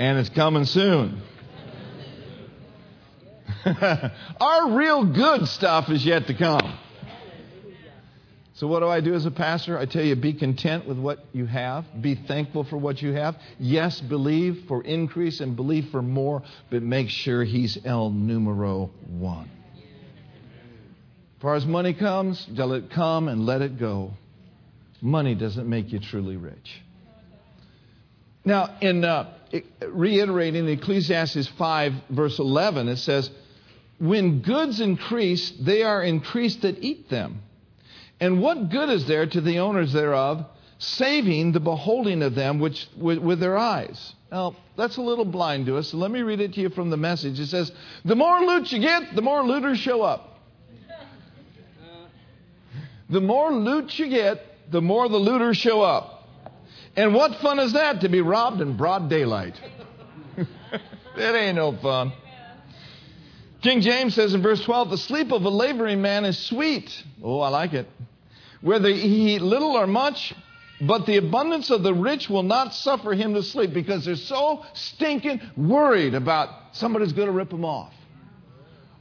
And 0.00 0.18
it's 0.18 0.28
coming 0.28 0.64
soon. 0.64 1.22
Our 4.40 4.72
real 4.72 5.04
good 5.04 5.46
stuff 5.46 5.88
is 5.88 6.04
yet 6.04 6.26
to 6.26 6.34
come. 6.34 6.76
So, 8.54 8.66
what 8.66 8.80
do 8.80 8.88
I 8.88 9.00
do 9.00 9.14
as 9.14 9.24
a 9.24 9.30
pastor? 9.30 9.78
I 9.78 9.86
tell 9.86 10.02
you, 10.02 10.16
be 10.16 10.32
content 10.32 10.88
with 10.88 10.98
what 10.98 11.24
you 11.32 11.46
have. 11.46 11.84
Be 12.00 12.16
thankful 12.16 12.64
for 12.64 12.76
what 12.76 13.00
you 13.00 13.12
have. 13.12 13.36
Yes, 13.60 14.00
believe 14.00 14.64
for 14.66 14.82
increase 14.82 15.38
and 15.38 15.54
believe 15.54 15.90
for 15.90 16.02
more, 16.02 16.42
but 16.70 16.82
make 16.82 17.08
sure 17.08 17.44
He's 17.44 17.78
El 17.84 18.10
Numero 18.10 18.90
One. 19.06 19.48
As 21.36 21.42
far 21.42 21.54
as 21.54 21.64
money 21.64 21.94
comes, 21.94 22.48
let 22.50 22.70
it 22.70 22.90
come 22.90 23.28
and 23.28 23.46
let 23.46 23.62
it 23.62 23.78
go. 23.78 24.14
Money 25.00 25.36
doesn't 25.36 25.68
make 25.68 25.92
you 25.92 26.00
truly 26.00 26.36
rich. 26.36 26.82
Now, 28.48 28.78
in 28.80 29.04
uh, 29.04 29.30
reiterating 29.86 30.66
Ecclesiastes 30.66 31.48
5, 31.58 31.92
verse 32.08 32.38
11, 32.38 32.88
it 32.88 32.96
says, 32.96 33.28
When 33.98 34.40
goods 34.40 34.80
increase, 34.80 35.50
they 35.50 35.82
are 35.82 36.02
increased 36.02 36.62
that 36.62 36.82
eat 36.82 37.10
them. 37.10 37.42
And 38.18 38.40
what 38.40 38.70
good 38.70 38.88
is 38.88 39.06
there 39.06 39.26
to 39.26 39.42
the 39.42 39.58
owners 39.58 39.92
thereof, 39.92 40.46
saving 40.78 41.52
the 41.52 41.60
beholding 41.60 42.22
of 42.22 42.34
them 42.34 42.58
which, 42.58 42.88
with, 42.96 43.18
with 43.18 43.38
their 43.38 43.58
eyes? 43.58 44.14
Now, 44.32 44.56
that's 44.78 44.96
a 44.96 45.02
little 45.02 45.26
blind 45.26 45.66
to 45.66 45.76
us, 45.76 45.88
so 45.88 45.98
let 45.98 46.10
me 46.10 46.22
read 46.22 46.40
it 46.40 46.54
to 46.54 46.60
you 46.62 46.70
from 46.70 46.88
the 46.88 46.96
message. 46.96 47.38
It 47.38 47.48
says, 47.48 47.70
The 48.06 48.16
more 48.16 48.40
loot 48.40 48.72
you 48.72 48.78
get, 48.78 49.14
the 49.14 49.20
more 49.20 49.42
looters 49.42 49.78
show 49.78 50.00
up. 50.00 50.38
The 53.10 53.20
more 53.20 53.52
loot 53.52 53.98
you 53.98 54.08
get, 54.08 54.40
the 54.70 54.80
more 54.80 55.06
the 55.10 55.18
looters 55.18 55.58
show 55.58 55.82
up. 55.82 56.17
And 56.98 57.14
what 57.14 57.36
fun 57.36 57.60
is 57.60 57.74
that 57.74 58.00
to 58.00 58.08
be 58.08 58.20
robbed 58.20 58.60
in 58.60 58.76
broad 58.76 59.08
daylight? 59.08 59.54
it 60.36 61.20
ain't 61.20 61.54
no 61.54 61.70
fun. 61.76 62.12
King 63.62 63.82
James 63.82 64.16
says 64.16 64.34
in 64.34 64.42
verse 64.42 64.64
12, 64.64 64.90
the 64.90 64.98
sleep 64.98 65.30
of 65.30 65.44
a 65.44 65.48
laboring 65.48 66.02
man 66.02 66.24
is 66.24 66.36
sweet. 66.36 66.90
Oh, 67.22 67.38
I 67.38 67.50
like 67.50 67.72
it. 67.72 67.86
Whether 68.62 68.88
he 68.88 69.36
eat 69.36 69.42
little 69.42 69.76
or 69.76 69.86
much, 69.86 70.34
but 70.80 71.06
the 71.06 71.18
abundance 71.18 71.70
of 71.70 71.84
the 71.84 71.94
rich 71.94 72.28
will 72.28 72.42
not 72.42 72.74
suffer 72.74 73.14
him 73.14 73.32
to 73.34 73.44
sleep 73.44 73.72
because 73.72 74.04
they're 74.04 74.16
so 74.16 74.64
stinking 74.74 75.40
worried 75.56 76.14
about 76.14 76.74
somebody's 76.74 77.12
going 77.12 77.28
to 77.28 77.32
rip 77.32 77.50
them 77.50 77.64
off. 77.64 77.94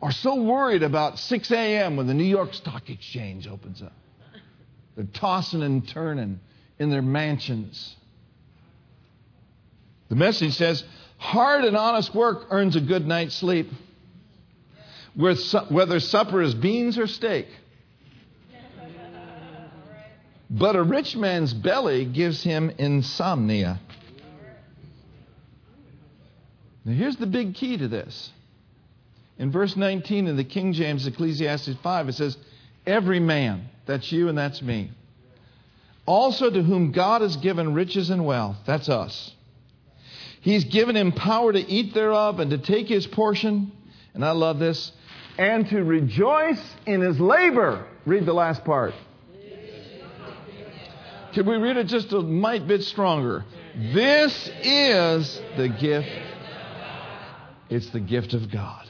Or 0.01 0.11
so 0.11 0.35
worried 0.35 0.83
about 0.83 1.17
6 1.17 1.49
a.m. 1.49 1.97
when 1.97 2.05
the 2.05 2.13
New 2.13 2.25
York 2.25 2.53
Stock 2.53 2.91
Exchange 2.91 3.47
opens 3.47 3.81
up. 3.81 3.93
They're 4.95 5.05
tossing 5.05 5.63
and 5.63 5.87
turning 5.87 6.41
in 6.79 6.89
their 6.89 7.01
mansions. 7.01 7.95
The 10.09 10.15
message 10.15 10.55
says, 10.55 10.83
hard 11.17 11.65
and 11.65 11.75
honest 11.75 12.13
work 12.15 12.47
earns 12.49 12.75
a 12.75 12.81
good 12.81 13.05
night's 13.05 13.35
sleep, 13.35 13.69
whether 15.15 15.99
supper 15.99 16.41
is 16.41 16.53
beans 16.53 16.97
or 16.97 17.07
steak. 17.07 17.47
But 20.49 20.75
a 20.75 20.83
rich 20.83 21.15
man's 21.15 21.53
belly 21.53 22.05
gives 22.05 22.41
him 22.41 22.71
insomnia. 22.77 23.81
Now, 26.85 26.93
here's 26.93 27.17
the 27.17 27.27
big 27.27 27.55
key 27.55 27.77
to 27.77 27.89
this. 27.89 28.31
In 29.37 29.51
verse 29.51 29.75
19 29.75 30.27
of 30.27 30.37
the 30.37 30.45
King 30.45 30.71
James 30.71 31.05
Ecclesiastes 31.05 31.75
5, 31.83 32.09
it 32.09 32.13
says, 32.13 32.37
Every 32.85 33.19
man. 33.19 33.69
That's 33.85 34.09
you 34.11 34.29
and 34.29 34.37
that's 34.37 34.61
me. 34.61 34.91
Also 36.07 36.49
to 36.49 36.63
whom 36.63 36.91
God 36.93 37.21
has 37.21 37.37
given 37.37 37.75
riches 37.75 38.09
and 38.09 38.25
wealth. 38.25 38.57
That's 38.65 38.89
us. 38.89 39.33
He's 40.41 40.63
given 40.63 40.95
him 40.95 41.11
power 41.11 41.51
to 41.51 41.59
eat 41.59 41.93
thereof 41.93 42.39
and 42.39 42.49
to 42.51 42.57
take 42.57 42.87
his 42.87 43.05
portion. 43.05 43.71
And 44.13 44.23
I 44.25 44.31
love 44.31 44.57
this. 44.57 44.91
And 45.37 45.67
to 45.69 45.83
rejoice 45.83 46.63
in 46.85 47.01
his 47.01 47.19
labor. 47.19 47.85
Read 48.05 48.25
the 48.25 48.33
last 48.33 48.63
part. 48.63 48.93
Can 51.33 51.45
we 51.45 51.57
read 51.57 51.77
it 51.77 51.87
just 51.87 52.11
a 52.13 52.21
mite 52.21 52.65
bit 52.65 52.83
stronger? 52.83 53.45
This 53.75 54.49
is 54.63 55.39
the 55.55 55.67
gift. 55.67 56.09
It's 57.69 57.89
the 57.89 57.99
gift 57.99 58.33
of 58.33 58.49
God. 58.49 58.89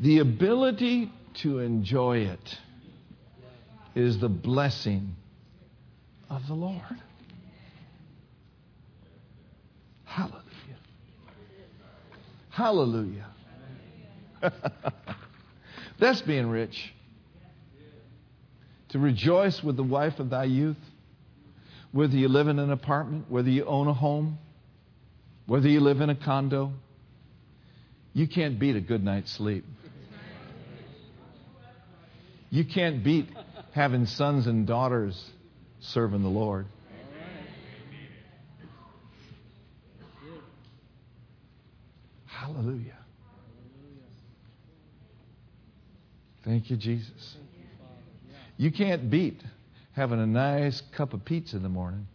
The 0.00 0.18
ability 0.18 1.12
to 1.34 1.60
enjoy 1.60 2.18
it 2.18 2.58
is 3.94 4.18
the 4.18 4.28
blessing 4.28 5.14
of 6.32 6.46
the 6.48 6.54
Lord. 6.54 6.80
Hallelujah. 10.04 10.42
Hallelujah. 12.50 13.26
That's 16.00 16.22
being 16.22 16.48
rich. 16.48 16.94
To 18.90 18.98
rejoice 18.98 19.62
with 19.62 19.76
the 19.76 19.82
wife 19.82 20.18
of 20.18 20.30
thy 20.30 20.44
youth, 20.44 20.76
whether 21.92 22.14
you 22.14 22.28
live 22.28 22.48
in 22.48 22.58
an 22.58 22.70
apartment, 22.70 23.30
whether 23.30 23.50
you 23.50 23.64
own 23.66 23.88
a 23.88 23.94
home, 23.94 24.38
whether 25.46 25.68
you 25.68 25.80
live 25.80 26.00
in 26.00 26.08
a 26.08 26.16
condo, 26.16 26.72
you 28.14 28.26
can't 28.26 28.58
beat 28.58 28.76
a 28.76 28.80
good 28.80 29.04
night's 29.04 29.32
sleep. 29.32 29.64
You 32.50 32.64
can't 32.64 33.02
beat 33.02 33.28
having 33.74 34.06
sons 34.06 34.46
and 34.46 34.66
daughters 34.66 35.18
serving 35.82 36.22
the 36.22 36.28
Lord. 36.28 36.66
Hallelujah. 42.26 42.96
Thank 46.44 46.70
you, 46.70 46.76
Jesus. 46.76 47.36
You 48.56 48.72
can't 48.72 49.10
beat 49.10 49.40
having 49.92 50.20
a 50.20 50.26
nice 50.26 50.82
cup 50.96 51.12
of 51.12 51.24
pizza 51.24 51.56
in 51.56 51.62
the 51.62 51.68
morning 51.68 52.06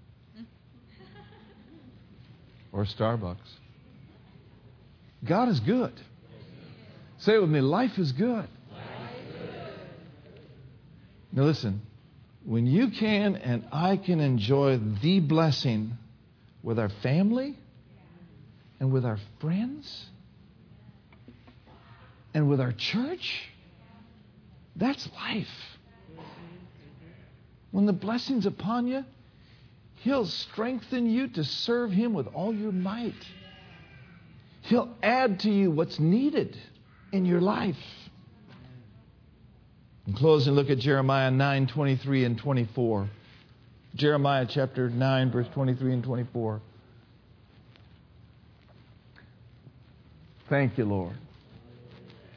or 2.72 2.86
Starbucks. 2.86 3.38
God 5.26 5.50
is 5.50 5.60
good. 5.60 5.94
Say 7.20 7.36
it 7.36 7.42
with 7.42 7.50
me 7.50 7.62
life 7.62 7.98
is 7.98 8.12
good. 8.12 8.48
Now, 11.32 11.44
listen, 11.44 11.82
when 12.48 12.66
you 12.66 12.90
can 12.92 13.36
and 13.36 13.68
I 13.74 13.98
can 13.98 14.22
enjoy 14.22 14.80
the 15.04 15.20
blessing 15.20 15.98
with 16.64 16.80
our 16.80 16.88
family 17.04 17.58
and 18.80 18.94
with 18.94 19.04
our 19.04 19.20
friends 19.42 20.06
and 22.34 22.50
with 22.50 22.62
our 22.62 22.72
church, 22.72 23.44
that's 24.78 25.10
life. 25.14 25.46
When 27.72 27.86
the 27.86 27.92
blessing's 27.92 28.46
upon 28.46 28.88
you, 28.88 29.04
He'll 29.96 30.26
strengthen 30.26 31.10
you 31.10 31.28
to 31.28 31.44
serve 31.44 31.92
Him 31.92 32.14
with 32.14 32.28
all 32.28 32.56
your 32.56 32.72
might. 32.72 33.26
He'll 34.62 34.96
add 35.04 35.42
to 35.42 35.50
you 35.50 35.70
what's 35.70 36.00
needed 36.00 36.56
in 37.12 37.26
your 37.26 37.42
life. 37.42 37.76
In 40.08 40.14
closing, 40.14 40.54
look 40.54 40.70
at 40.70 40.80
Jeremiah 40.80 41.30
9 41.30 41.68
23 41.68 42.24
and 42.24 42.38
24. 42.38 43.10
Jeremiah 43.96 44.46
chapter 44.50 44.90
9, 44.90 45.32
verse 45.32 45.48
23 45.54 45.94
and 45.94 46.04
24. 46.04 46.62
Thank 50.50 50.78
you, 50.78 50.86
Lord. 50.86 51.16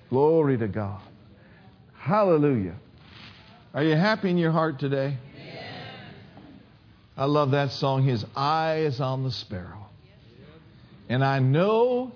Glory 0.08 0.58
to 0.58 0.66
God. 0.66 1.00
Hallelujah. 1.96 2.74
Are 3.72 3.84
you 3.84 3.94
happy 3.94 4.30
in 4.30 4.38
your 4.38 4.50
heart 4.50 4.80
today? 4.80 5.16
I 7.16 7.26
love 7.26 7.52
that 7.52 7.70
song. 7.72 8.02
His 8.02 8.24
eye 8.34 8.78
is 8.78 9.00
on 9.00 9.22
the 9.22 9.30
sparrow. 9.30 9.86
And 11.08 11.24
I 11.24 11.38
know 11.38 12.12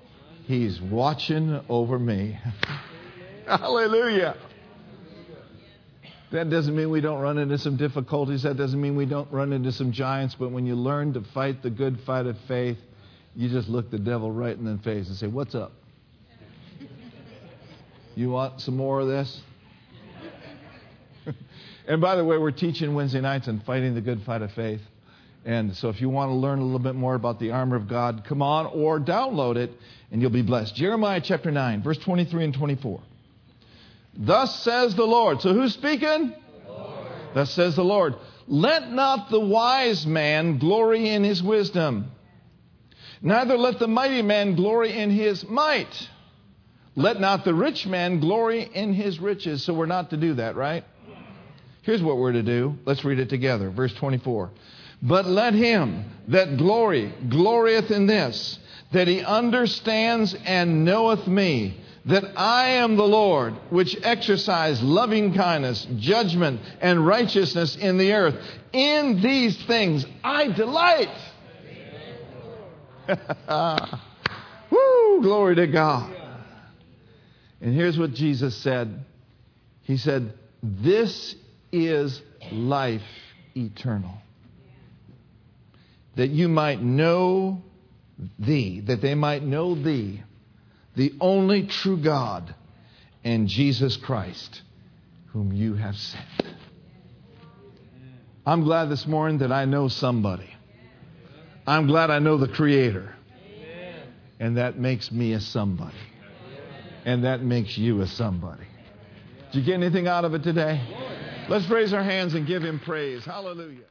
he's 0.46 0.80
watching 0.80 1.60
over 1.68 1.98
me. 1.98 2.38
Hallelujah. 3.46 4.36
That 6.34 6.50
doesn't 6.50 6.74
mean 6.74 6.90
we 6.90 7.00
don't 7.00 7.20
run 7.20 7.38
into 7.38 7.56
some 7.58 7.76
difficulties. 7.76 8.42
That 8.42 8.56
doesn't 8.56 8.80
mean 8.80 8.96
we 8.96 9.06
don't 9.06 9.30
run 9.30 9.52
into 9.52 9.70
some 9.70 9.92
giants. 9.92 10.34
But 10.34 10.50
when 10.50 10.66
you 10.66 10.74
learn 10.74 11.12
to 11.12 11.20
fight 11.32 11.62
the 11.62 11.70
good 11.70 12.00
fight 12.00 12.26
of 12.26 12.36
faith, 12.48 12.76
you 13.36 13.48
just 13.48 13.68
look 13.68 13.88
the 13.88 14.00
devil 14.00 14.32
right 14.32 14.56
in 14.56 14.64
the 14.64 14.82
face 14.82 15.06
and 15.06 15.16
say, 15.16 15.28
What's 15.28 15.54
up? 15.54 15.70
You 18.16 18.30
want 18.30 18.60
some 18.60 18.76
more 18.76 18.98
of 18.98 19.06
this? 19.06 19.42
and 21.86 22.00
by 22.00 22.16
the 22.16 22.24
way, 22.24 22.36
we're 22.36 22.50
teaching 22.50 22.96
Wednesday 22.96 23.20
nights 23.20 23.46
on 23.46 23.60
fighting 23.60 23.94
the 23.94 24.00
good 24.00 24.20
fight 24.24 24.42
of 24.42 24.50
faith. 24.54 24.80
And 25.44 25.76
so 25.76 25.88
if 25.88 26.00
you 26.00 26.08
want 26.08 26.30
to 26.30 26.34
learn 26.34 26.58
a 26.58 26.64
little 26.64 26.80
bit 26.80 26.96
more 26.96 27.14
about 27.14 27.38
the 27.38 27.52
armor 27.52 27.76
of 27.76 27.86
God, 27.86 28.24
come 28.28 28.42
on 28.42 28.66
or 28.66 28.98
download 28.98 29.54
it 29.54 29.70
and 30.10 30.20
you'll 30.20 30.32
be 30.32 30.42
blessed. 30.42 30.74
Jeremiah 30.74 31.20
chapter 31.22 31.52
9, 31.52 31.84
verse 31.84 31.98
23 31.98 32.46
and 32.46 32.54
24. 32.54 33.00
Thus 34.16 34.62
says 34.62 34.94
the 34.94 35.04
Lord. 35.04 35.40
So 35.42 35.52
who's 35.52 35.74
speaking? 35.74 36.34
Thus 37.34 37.50
says 37.50 37.76
the 37.76 37.84
Lord. 37.84 38.14
Let 38.46 38.92
not 38.92 39.30
the 39.30 39.40
wise 39.40 40.06
man 40.06 40.58
glory 40.58 41.08
in 41.08 41.24
his 41.24 41.42
wisdom, 41.42 42.10
neither 43.22 43.56
let 43.56 43.78
the 43.78 43.88
mighty 43.88 44.22
man 44.22 44.54
glory 44.54 44.92
in 44.92 45.10
his 45.10 45.46
might. 45.48 46.08
Let 46.96 47.20
not 47.20 47.44
the 47.44 47.54
rich 47.54 47.86
man 47.86 48.20
glory 48.20 48.62
in 48.62 48.92
his 48.92 49.18
riches. 49.18 49.64
So 49.64 49.74
we're 49.74 49.86
not 49.86 50.10
to 50.10 50.16
do 50.16 50.34
that, 50.34 50.54
right? 50.54 50.84
Here's 51.82 52.02
what 52.02 52.16
we're 52.16 52.32
to 52.32 52.42
do. 52.42 52.78
Let's 52.84 53.04
read 53.04 53.18
it 53.18 53.28
together. 53.28 53.70
Verse 53.70 53.92
24. 53.94 54.50
But 55.02 55.26
let 55.26 55.54
him 55.54 56.04
that 56.28 56.56
glory 56.56 57.12
glorieth 57.28 57.90
in 57.90 58.06
this, 58.06 58.58
that 58.92 59.08
he 59.08 59.22
understands 59.22 60.34
and 60.44 60.84
knoweth 60.84 61.26
me, 61.26 61.78
that 62.06 62.24
I 62.36 62.68
am 62.70 62.96
the 62.96 63.06
Lord, 63.06 63.54
which 63.70 63.96
exercise 64.02 64.82
loving 64.82 65.34
kindness, 65.34 65.86
judgment, 65.96 66.60
and 66.80 67.06
righteousness 67.06 67.76
in 67.76 67.96
the 67.96 68.12
earth. 68.12 68.34
In 68.72 69.22
these 69.22 69.56
things 69.64 70.04
I 70.22 70.48
delight. 70.48 71.08
Woo! 74.70 75.22
Glory 75.22 75.54
to 75.56 75.66
God. 75.66 76.14
And 77.60 77.74
here's 77.74 77.98
what 77.98 78.12
Jesus 78.12 78.54
said 78.56 79.04
He 79.82 79.96
said, 79.96 80.34
This 80.62 81.34
is 81.72 82.20
life 82.52 83.02
eternal. 83.56 84.18
That 86.16 86.28
you 86.28 86.48
might 86.48 86.82
know 86.82 87.62
thee, 88.38 88.80
that 88.80 89.00
they 89.00 89.14
might 89.14 89.42
know 89.42 89.74
thee 89.74 90.22
the 90.96 91.14
only 91.20 91.66
true 91.66 91.96
God, 91.96 92.54
and 93.24 93.48
Jesus 93.48 93.96
Christ, 93.96 94.62
whom 95.32 95.52
you 95.52 95.74
have 95.74 95.96
sent. 95.96 96.24
I'm 98.46 98.62
glad 98.62 98.90
this 98.90 99.06
morning 99.06 99.38
that 99.38 99.50
I 99.50 99.64
know 99.64 99.88
somebody. 99.88 100.50
I'm 101.66 101.86
glad 101.86 102.10
I 102.10 102.18
know 102.18 102.36
the 102.36 102.48
Creator. 102.48 103.14
And 104.38 104.58
that 104.58 104.78
makes 104.78 105.10
me 105.10 105.32
a 105.32 105.40
somebody. 105.40 105.96
And 107.06 107.24
that 107.24 107.42
makes 107.42 107.78
you 107.78 108.02
a 108.02 108.06
somebody. 108.06 108.66
Did 109.52 109.60
you 109.60 109.64
get 109.64 109.74
anything 109.74 110.06
out 110.06 110.24
of 110.24 110.34
it 110.34 110.42
today? 110.42 110.82
Let's 111.48 111.68
raise 111.70 111.92
our 111.92 112.02
hands 112.02 112.34
and 112.34 112.46
give 112.46 112.62
Him 112.62 112.80
praise. 112.80 113.24
Hallelujah. 113.24 113.84